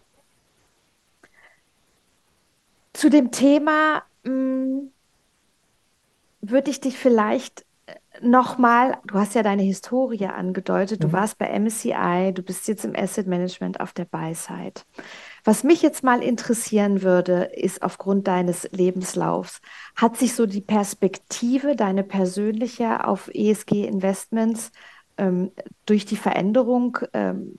[2.93, 4.91] zu dem Thema hm,
[6.41, 11.12] würde ich dich vielleicht äh, nochmal, du hast ja deine Historie angedeutet, du mhm.
[11.12, 14.80] warst bei MSCI, du bist jetzt im Asset Management auf der Buy-Side.
[15.45, 19.61] Was mich jetzt mal interessieren würde, ist aufgrund deines Lebenslaufs,
[19.97, 24.72] hat sich so die Perspektive, deine persönliche auf ESG-Investments
[25.16, 25.53] ähm,
[25.86, 27.57] durch die Veränderung ähm,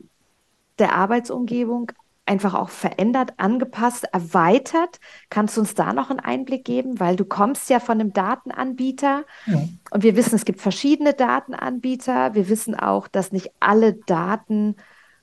[0.77, 1.91] der Arbeitsumgebung
[2.29, 4.99] einfach auch verändert, angepasst, erweitert.
[5.31, 6.99] Kannst du uns da noch einen Einblick geben?
[6.99, 9.63] Weil du kommst ja von einem Datenanbieter ja.
[9.89, 12.35] und wir wissen, es gibt verschiedene Datenanbieter.
[12.35, 14.75] Wir wissen auch, dass nicht alle Daten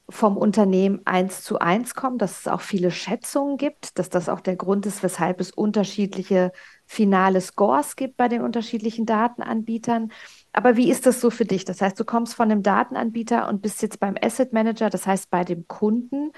[0.09, 4.41] vom Unternehmen eins zu eins kommen, dass es auch viele Schätzungen gibt, dass das auch
[4.41, 6.53] der Grund ist, weshalb es unterschiedliche
[6.85, 10.13] finale Scores gibt bei den unterschiedlichen Datenanbietern.
[10.53, 11.65] Aber wie ist das so für dich?
[11.65, 15.29] Das heißt, du kommst von einem Datenanbieter und bist jetzt beim Asset Manager, das heißt
[15.29, 16.31] bei dem Kunden.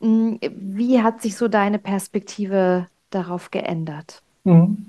[0.00, 4.22] Hm, wie hat sich so deine Perspektive darauf geändert?
[4.44, 4.86] Mhm.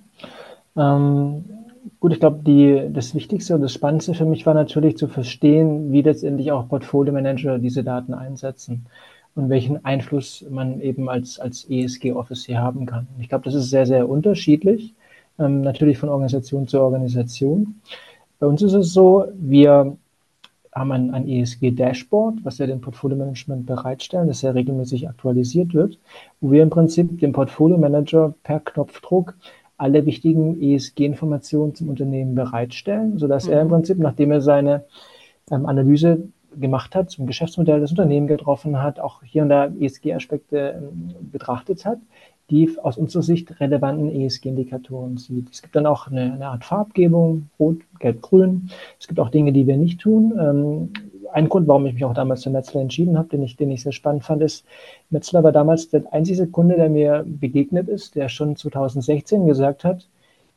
[0.77, 1.62] Ähm,
[1.99, 6.01] gut, ich glaube, das Wichtigste und das Spannendste für mich war natürlich zu verstehen, wie
[6.01, 8.85] letztendlich auch Portfolio Manager diese Daten einsetzen
[9.35, 13.07] und welchen Einfluss man eben als, als ESG-Office hier haben kann.
[13.19, 14.93] Ich glaube, das ist sehr, sehr unterschiedlich,
[15.39, 17.75] ähm, natürlich von Organisation zu Organisation.
[18.39, 19.97] Bei uns ist es so, wir
[20.73, 25.99] haben ein, ein ESG-Dashboard, was wir dem Portfolio-Management bereitstellen, das ja regelmäßig aktualisiert wird,
[26.41, 29.35] wo wir im Prinzip dem Portfolio-Manager per Knopfdruck
[29.83, 33.53] alle wichtigen ESG-Informationen zum Unternehmen bereitstellen, sodass mhm.
[33.53, 33.71] er im mhm.
[33.71, 34.85] Prinzip, nachdem er seine
[35.51, 36.23] ähm, Analyse
[36.57, 41.85] gemacht hat, zum Geschäftsmodell des Unternehmens getroffen hat, auch hier und da ESG-Aspekte ähm, betrachtet
[41.85, 41.99] hat,
[42.49, 45.49] die aus unserer Sicht relevanten ESG-Indikatoren sieht.
[45.51, 48.69] Es gibt dann auch eine, eine, Art Farbgebung, rot, gelb, grün.
[48.99, 50.33] Es gibt auch Dinge, die wir nicht tun.
[50.39, 50.89] Ähm,
[51.33, 53.83] ein Grund, warum ich mich auch damals für Metzler entschieden habe, den ich, den ich
[53.83, 54.65] sehr spannend fand, ist,
[55.09, 60.07] Metzler war damals der einzige Kunde, der mir begegnet ist, der schon 2016 gesagt hat,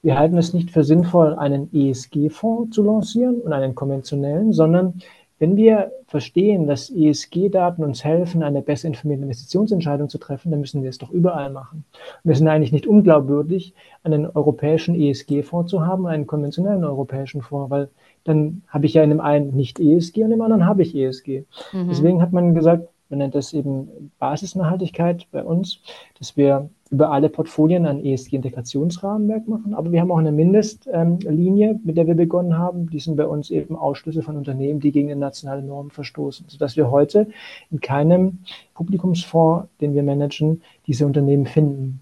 [0.03, 5.01] wir halten es nicht für sinnvoll, einen ESG-Fonds zu lancieren und einen konventionellen, sondern
[5.39, 10.83] wenn wir verstehen, dass ESG-Daten uns helfen, eine besser informierte Investitionsentscheidung zu treffen, dann müssen
[10.83, 11.85] wir es doch überall machen.
[12.25, 17.71] Und wir sind eigentlich nicht unglaubwürdig, einen europäischen ESG-Fonds zu haben, einen konventionellen europäischen Fonds,
[17.71, 17.89] weil
[18.25, 21.45] dann habe ich ja in dem einen nicht ESG und im anderen habe ich ESG.
[21.73, 21.89] Mhm.
[21.89, 25.81] Deswegen hat man gesagt, man nennt das eben Basisnachhaltigkeit bei uns,
[26.19, 29.75] dass wir über alle Portfolien ein ESG-Integrationsrahmenwerk machen.
[29.75, 32.89] Aber wir haben auch eine Mindestlinie, ähm, mit der wir begonnen haben.
[32.91, 36.77] Die sind bei uns eben Ausschlüsse von Unternehmen, die gegen die nationale Norm verstoßen, sodass
[36.77, 37.29] wir heute
[37.71, 38.39] in keinem
[38.75, 42.01] Publikumsfonds, den wir managen, diese Unternehmen finden.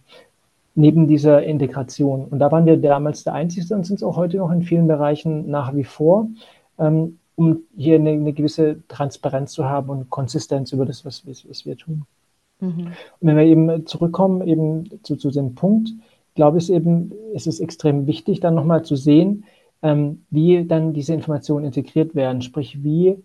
[0.74, 2.24] Neben dieser Integration.
[2.24, 4.88] Und da waren wir damals der Einzige und sind es auch heute noch in vielen
[4.88, 6.28] Bereichen nach wie vor,
[6.78, 11.66] ähm, um hier eine, eine gewisse Transparenz zu haben und Konsistenz über das, was, was
[11.66, 12.05] wir tun.
[12.61, 12.87] Mhm.
[12.87, 15.91] Und wenn wir eben zurückkommen eben zu, zu dem Punkt,
[16.35, 19.45] glaube ich eben, es ist extrem wichtig, dann nochmal zu sehen,
[19.82, 23.18] ähm, wie dann diese Informationen integriert werden, sprich wie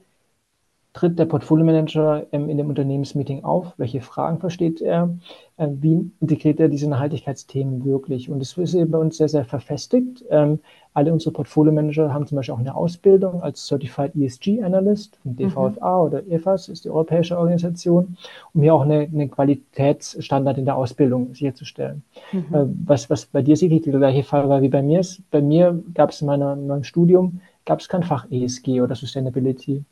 [0.93, 3.73] tritt der Portfolio Manager ähm, in dem Unternehmensmeeting auf?
[3.77, 5.09] Welche Fragen versteht er?
[5.57, 8.29] Ähm, wie integriert er diese Nachhaltigkeitsthemen wirklich?
[8.29, 10.25] Und das ist eben bei uns sehr, sehr verfestigt.
[10.29, 10.59] Ähm,
[10.93, 15.35] alle unsere Portfolio Manager haben zum Beispiel auch eine Ausbildung als Certified ESG Analyst vom
[15.35, 16.07] DVFA mhm.
[16.07, 18.17] oder EFAS, ist die europäische Organisation,
[18.53, 22.03] um hier auch eine, eine Qualitätsstandard in der Ausbildung sicherzustellen.
[22.31, 22.45] Mhm.
[22.51, 25.21] Äh, was, was bei dir sicherlich der gleiche Fall war wie bei mir ist.
[25.29, 29.83] Bei mir gab es in meinem, meinem Studium gab es kein Fach ESG oder Sustainability.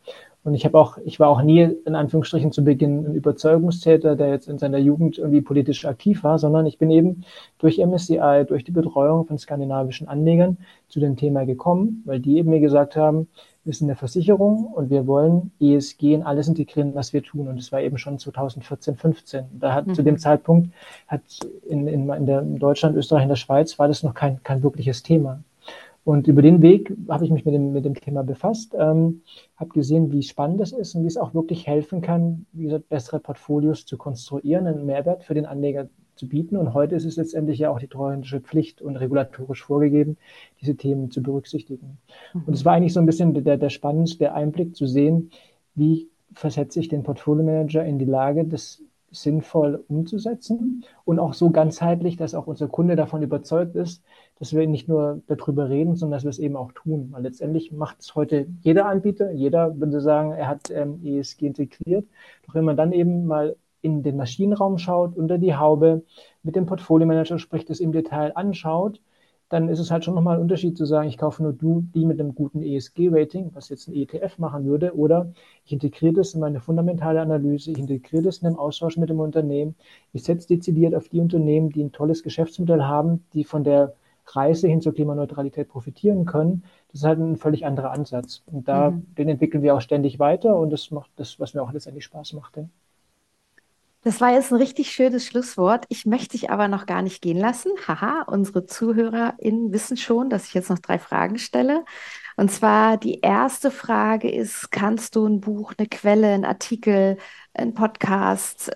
[0.48, 4.30] Und ich habe auch, ich war auch nie in Anführungsstrichen zu Beginn ein Überzeugungstäter, der
[4.30, 7.26] jetzt in seiner Jugend irgendwie politisch aktiv war, sondern ich bin eben
[7.58, 12.50] durch MSCI, durch die Betreuung von skandinavischen Anlegern zu dem Thema gekommen, weil die eben
[12.50, 13.28] mir gesagt haben,
[13.66, 17.50] wir sind eine Versicherung und wir wollen ESG in alles integrieren, was wir tun.
[17.50, 19.44] Und das war eben schon 2014, 15.
[19.60, 19.96] Da hat mhm.
[19.96, 20.20] zu dem mhm.
[20.20, 20.70] Zeitpunkt
[21.10, 21.24] hat
[21.68, 24.64] in, in, in, der, in Deutschland, Österreich, in der Schweiz war das noch kein, kein
[24.64, 25.44] wirkliches Thema.
[26.08, 29.24] Und über den Weg habe ich mich mit dem, mit dem Thema befasst, ähm,
[29.58, 32.88] habe gesehen, wie spannend es ist und wie es auch wirklich helfen kann, wie gesagt,
[32.88, 36.56] bessere Portfolios zu konstruieren, einen Mehrwert für den Anleger zu bieten.
[36.56, 40.16] Und heute ist es letztendlich ja auch die treuhändische Pflicht und regulatorisch vorgegeben,
[40.62, 41.98] diese Themen zu berücksichtigen.
[42.34, 42.44] Mhm.
[42.46, 45.32] Und es war eigentlich so ein bisschen der, der spannendste Einblick zu sehen,
[45.76, 48.82] wie versetze ich den Portfolio-Manager in die Lage, das
[49.12, 54.04] sinnvoll umzusetzen und auch so ganzheitlich, dass auch unser Kunde davon überzeugt ist,
[54.40, 57.10] dass wir nicht nur darüber reden, sondern dass wir es eben auch tun.
[57.12, 62.06] Weil letztendlich macht es heute jeder Anbieter, jeder würde sagen, er hat ähm, ESG integriert.
[62.46, 66.04] Doch wenn man dann eben mal in den Maschinenraum schaut, unter die Haube,
[66.44, 69.02] mit dem Portfolio-Manager spricht, das im Detail anschaut,
[69.50, 72.06] dann ist es halt schon nochmal ein Unterschied zu sagen, ich kaufe nur du, die
[72.06, 75.32] mit einem guten ESG-Rating, was jetzt ein ETF machen würde, oder
[75.66, 79.20] ich integriere das in meine fundamentale Analyse, ich integriere das in den Austausch mit dem
[79.20, 79.76] Unternehmen,
[80.12, 83.94] ich setze dezidiert auf die Unternehmen, die ein tolles Geschäftsmodell haben, die von der
[84.36, 86.64] Reise hin zur Klimaneutralität profitieren können.
[86.92, 88.44] Das ist halt ein völlig anderer Ansatz.
[88.46, 89.14] Und da, mhm.
[89.16, 92.34] den entwickeln wir auch ständig weiter und das macht das, was mir auch letztendlich Spaß
[92.34, 92.58] macht.
[92.58, 92.66] Ja.
[94.04, 95.86] Das war jetzt ein richtig schönes Schlusswort.
[95.90, 97.72] Ich möchte dich aber noch gar nicht gehen lassen.
[97.88, 101.84] Haha, unsere ZuhörerInnen wissen schon, dass ich jetzt noch drei Fragen stelle.
[102.38, 107.18] Und zwar die erste Frage ist, kannst du ein Buch, eine Quelle, ein Artikel,
[107.54, 108.72] ein Podcast,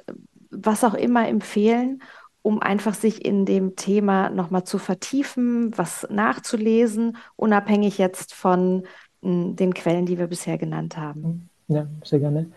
[0.50, 2.02] was auch immer empfehlen,
[2.42, 8.84] um einfach sich in dem Thema nochmal zu vertiefen, was nachzulesen, unabhängig jetzt von
[9.22, 11.50] hm, den Quellen, die wir bisher genannt haben?
[11.68, 12.48] Ja, sehr gerne.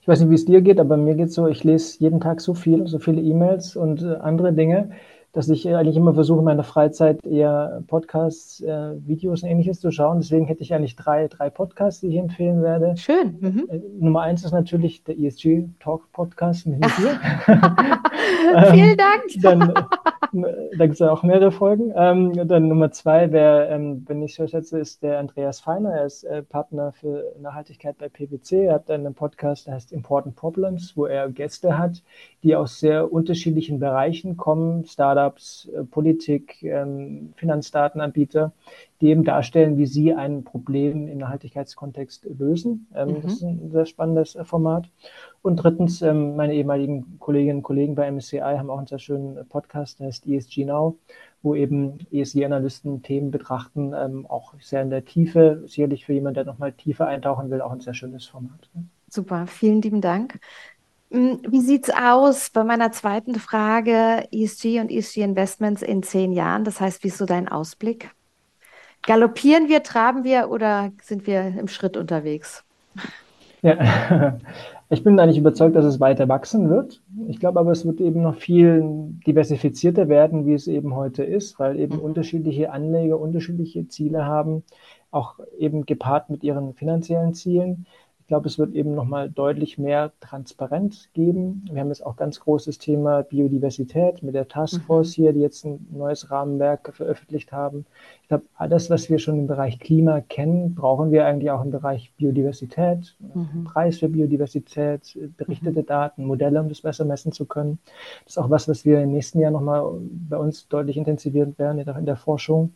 [0.00, 2.20] Ich weiß nicht, wie es dir geht, aber mir geht es so, ich lese jeden
[2.20, 4.90] Tag so viel, so viele E-Mails und äh, andere Dinge,
[5.32, 9.90] dass ich eigentlich immer versuche, in meiner Freizeit eher Podcasts, äh, Videos und ähnliches zu
[9.90, 10.20] schauen.
[10.20, 12.94] Deswegen hätte ich eigentlich drei, drei Podcasts, die ich empfehlen werde.
[12.96, 13.38] Schön.
[13.40, 13.68] Mhm.
[13.70, 16.90] Äh, Nummer eins ist natürlich der ESG Talk Podcast mit mir.
[18.72, 19.22] Vielen Dank.
[19.40, 19.72] Dann,
[20.32, 21.92] da gibt es ja auch mehrere Folgen.
[21.94, 25.90] Ähm, dann Nummer zwei, wer, ähm, wenn ich so schätze, ist der Andreas Feiner.
[25.92, 28.66] Er ist äh, Partner für Nachhaltigkeit bei PwC.
[28.66, 32.02] Er hat einen Podcast, der heißt Important Problems, wo er Gäste hat,
[32.42, 38.52] die aus sehr unterschiedlichen Bereichen kommen, Startups, äh, Politik, ähm, Finanzdatenanbieter,
[39.00, 42.86] die eben darstellen, wie sie ein Problem im Nachhaltigkeitskontext lösen.
[42.94, 43.22] Ähm, mhm.
[43.22, 44.88] Das ist ein sehr spannendes äh, Format.
[45.42, 49.46] Und drittens, ähm, meine ehemaligen Kolleginnen und Kollegen bei MSCI haben auch einen sehr schönen
[49.48, 50.96] Podcast, der heißt ESG Now,
[51.42, 56.44] wo eben ESG-Analysten Themen betrachten, ähm, auch sehr in der Tiefe, sicherlich für jemanden, der
[56.44, 58.70] nochmal tiefer eintauchen will, auch ein sehr schönes Format.
[59.08, 60.40] Super, vielen lieben Dank.
[61.12, 66.32] Hm, wie sieht es aus bei meiner zweiten Frage, ESG und ESG Investments in zehn
[66.32, 66.64] Jahren?
[66.64, 68.10] Das heißt, wie ist so dein Ausblick?
[69.02, 72.64] Galoppieren wir, traben wir oder sind wir im Schritt unterwegs?
[73.60, 74.38] Ja,
[74.88, 77.02] ich bin eigentlich überzeugt, dass es weiter wachsen wird.
[77.28, 78.82] Ich glaube aber, es wird eben noch viel
[79.26, 82.02] diversifizierter werden, wie es eben heute ist, weil eben mhm.
[82.02, 84.62] unterschiedliche Anleger unterschiedliche Ziele haben,
[85.10, 87.86] auch eben gepaart mit ihren finanziellen Zielen
[88.32, 91.66] glaube, es wird eben nochmal deutlich mehr Transparenz geben.
[91.70, 95.22] Wir haben jetzt auch ganz großes Thema Biodiversität mit der Taskforce mhm.
[95.22, 97.84] hier, die jetzt ein neues Rahmenwerk veröffentlicht haben.
[98.22, 101.72] Ich glaube, alles, was wir schon im Bereich Klima kennen, brauchen wir eigentlich auch im
[101.72, 103.14] Bereich Biodiversität.
[103.18, 103.64] Mhm.
[103.64, 105.86] Preis für Biodiversität, berichtete mhm.
[105.86, 107.80] Daten, Modelle, um das besser messen zu können.
[108.24, 109.84] Das ist auch was, was wir im nächsten Jahr nochmal
[110.30, 112.72] bei uns deutlich intensivieren werden in der Forschung.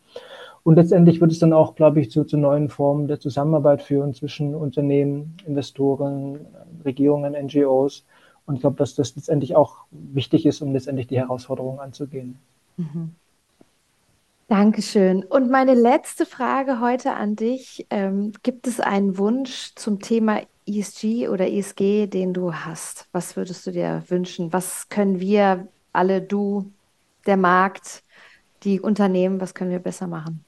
[0.66, 4.14] Und letztendlich wird es dann auch, glaube ich, zu, zu neuen Formen der Zusammenarbeit führen
[4.14, 6.40] zwischen Unternehmen, Investoren,
[6.84, 8.04] Regierungen, NGOs.
[8.46, 12.40] Und ich glaube, dass das letztendlich auch wichtig ist, um letztendlich die Herausforderungen anzugehen.
[12.78, 13.14] Mhm.
[14.48, 15.22] Dankeschön.
[15.22, 17.86] Und meine letzte Frage heute an dich.
[17.90, 23.06] Ähm, gibt es einen Wunsch zum Thema ESG oder ESG, den du hast?
[23.12, 24.52] Was würdest du dir wünschen?
[24.52, 26.72] Was können wir alle, du,
[27.24, 28.02] der Markt,
[28.64, 30.44] die Unternehmen, was können wir besser machen?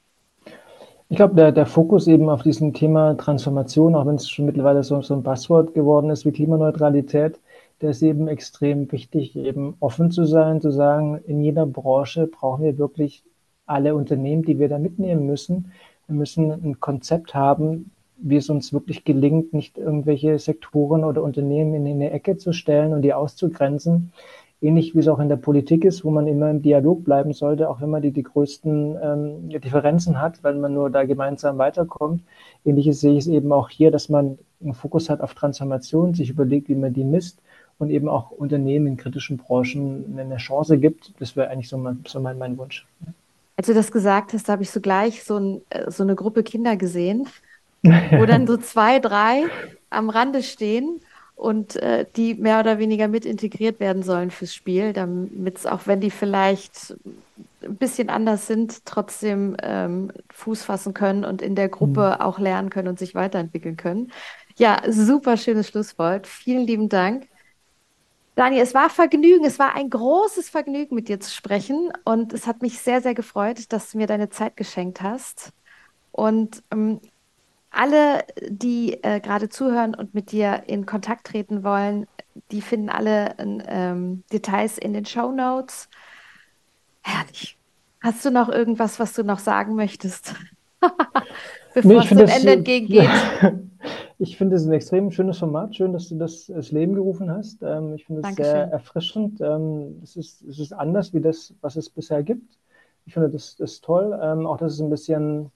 [1.11, 4.83] Ich glaube, der, der Fokus eben auf diesem Thema Transformation, auch wenn es schon mittlerweile
[4.83, 7.39] so, so ein Passwort geworden ist wie Klimaneutralität,
[7.81, 12.63] der ist eben extrem wichtig, eben offen zu sein, zu sagen, in jeder Branche brauchen
[12.63, 13.23] wir wirklich
[13.65, 15.71] alle Unternehmen, die wir da mitnehmen müssen.
[16.05, 21.73] Wir müssen ein Konzept haben, wie es uns wirklich gelingt, nicht irgendwelche Sektoren oder Unternehmen
[21.73, 24.11] in eine Ecke zu stellen und die auszugrenzen,
[24.61, 27.69] ähnlich wie es auch in der Politik ist, wo man immer im Dialog bleiben sollte,
[27.69, 32.23] auch wenn man die, die größten ähm, Differenzen hat, weil man nur da gemeinsam weiterkommt.
[32.65, 36.29] Ähnliches sehe ich es eben auch hier, dass man einen Fokus hat auf Transformation, sich
[36.29, 37.39] überlegt, wie man die misst
[37.77, 41.13] und eben auch Unternehmen in kritischen Branchen eine Chance gibt.
[41.19, 42.85] Das wäre eigentlich so mein, so mein, mein Wunsch.
[43.55, 46.43] Als du das gesagt hast, habe ich so gleich so, ein, äh, so eine Gruppe
[46.43, 47.27] Kinder gesehen,
[47.83, 49.45] wo dann so zwei, drei
[49.89, 50.99] am Rande stehen
[51.39, 55.87] und äh, die mehr oder weniger mit integriert werden sollen fürs Spiel, damit es auch
[55.87, 56.95] wenn die vielleicht
[57.63, 62.21] ein bisschen anders sind, trotzdem ähm, Fuß fassen können und in der Gruppe mhm.
[62.21, 64.11] auch lernen können und sich weiterentwickeln können.
[64.57, 66.27] Ja, super schönes Schlusswort.
[66.27, 67.29] Vielen lieben Dank.
[68.35, 72.47] Daniel, es war Vergnügen, es war ein großes Vergnügen, mit dir zu sprechen und es
[72.47, 75.53] hat mich sehr, sehr gefreut, dass du mir deine Zeit geschenkt hast.
[76.11, 76.99] Und ähm,
[77.71, 82.07] alle, die äh, gerade zuhören und mit dir in Kontakt treten wollen,
[82.51, 85.89] die finden alle ähm, Details in den Show Notes.
[87.01, 87.57] Herrlich.
[88.01, 90.33] Hast du noch irgendwas, was du noch sagen möchtest?
[91.73, 93.09] Bevor nee, es dem Ende entgegengeht.
[94.19, 95.75] ich finde es ein extrem schönes Format.
[95.75, 97.61] Schön, dass du das ins Leben gerufen hast.
[97.61, 99.41] Ähm, ich finde es sehr erfrischend.
[99.41, 102.57] Ähm, es, ist, es ist anders wie das, was es bisher gibt.
[103.05, 104.17] Ich finde das, das ist toll.
[104.21, 105.51] Ähm, auch, dass es ein bisschen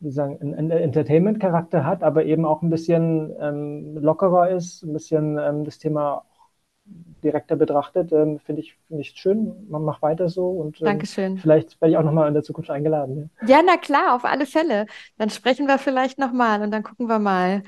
[0.00, 5.38] wie sagen, einen Entertainment-Charakter hat, aber eben auch ein bisschen ähm, lockerer ist, ein bisschen
[5.38, 6.24] ähm, das Thema
[7.22, 9.66] direkter betrachtet, ähm, finde ich, find ich schön.
[9.68, 11.38] Man macht weiter so und ähm, Dankeschön.
[11.38, 13.30] vielleicht werde ich auch nochmal in der Zukunft eingeladen.
[13.40, 13.56] Ja.
[13.56, 14.86] ja, na klar, auf alle Fälle.
[15.16, 17.62] Dann sprechen wir vielleicht nochmal und dann gucken wir mal,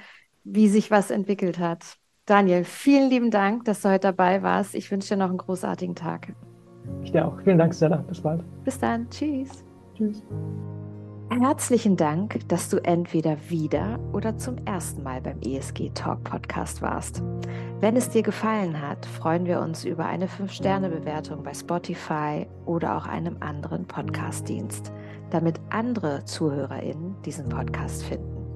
[0.45, 1.97] wie sich was entwickelt hat.
[2.27, 4.75] Daniel, vielen lieben Dank, dass du heute dabei warst.
[4.75, 6.35] Ich wünsche dir noch einen großartigen Tag.
[7.03, 7.41] Ich dir auch.
[7.43, 7.99] Vielen Dank, Stella.
[7.99, 8.43] Bis bald.
[8.65, 9.09] Bis dann.
[9.11, 9.65] Tschüss.
[9.97, 10.23] Tschüss.
[11.29, 17.21] Herzlichen Dank, dass du entweder wieder oder zum ersten Mal beim ESG Talk Podcast warst.
[17.81, 23.07] Wenn es dir gefallen hat, freuen wir uns über eine 5-Sterne-Bewertung bei Spotify oder auch
[23.07, 24.93] einem anderen Podcast-Dienst,
[25.31, 28.47] damit andere ZuhörerInnen diesen Podcast finden.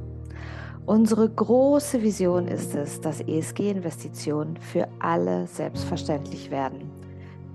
[0.87, 6.90] Unsere große Vision ist es, dass ESG-Investitionen für alle selbstverständlich werden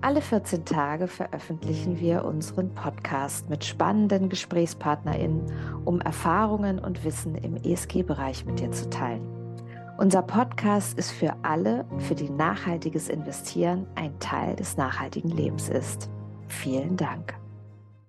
[0.06, 5.52] alle 14 Tage veröffentlichen wir unseren Podcast mit spannenden GesprächspartnerInnen,
[5.84, 9.28] um Erfahrungen und Wissen im ESG-Bereich mit dir zu teilen.
[9.98, 16.08] Unser Podcast ist für alle, für die nachhaltiges Investieren ein Teil des nachhaltigen Lebens ist.
[16.50, 17.34] Vielen Dank.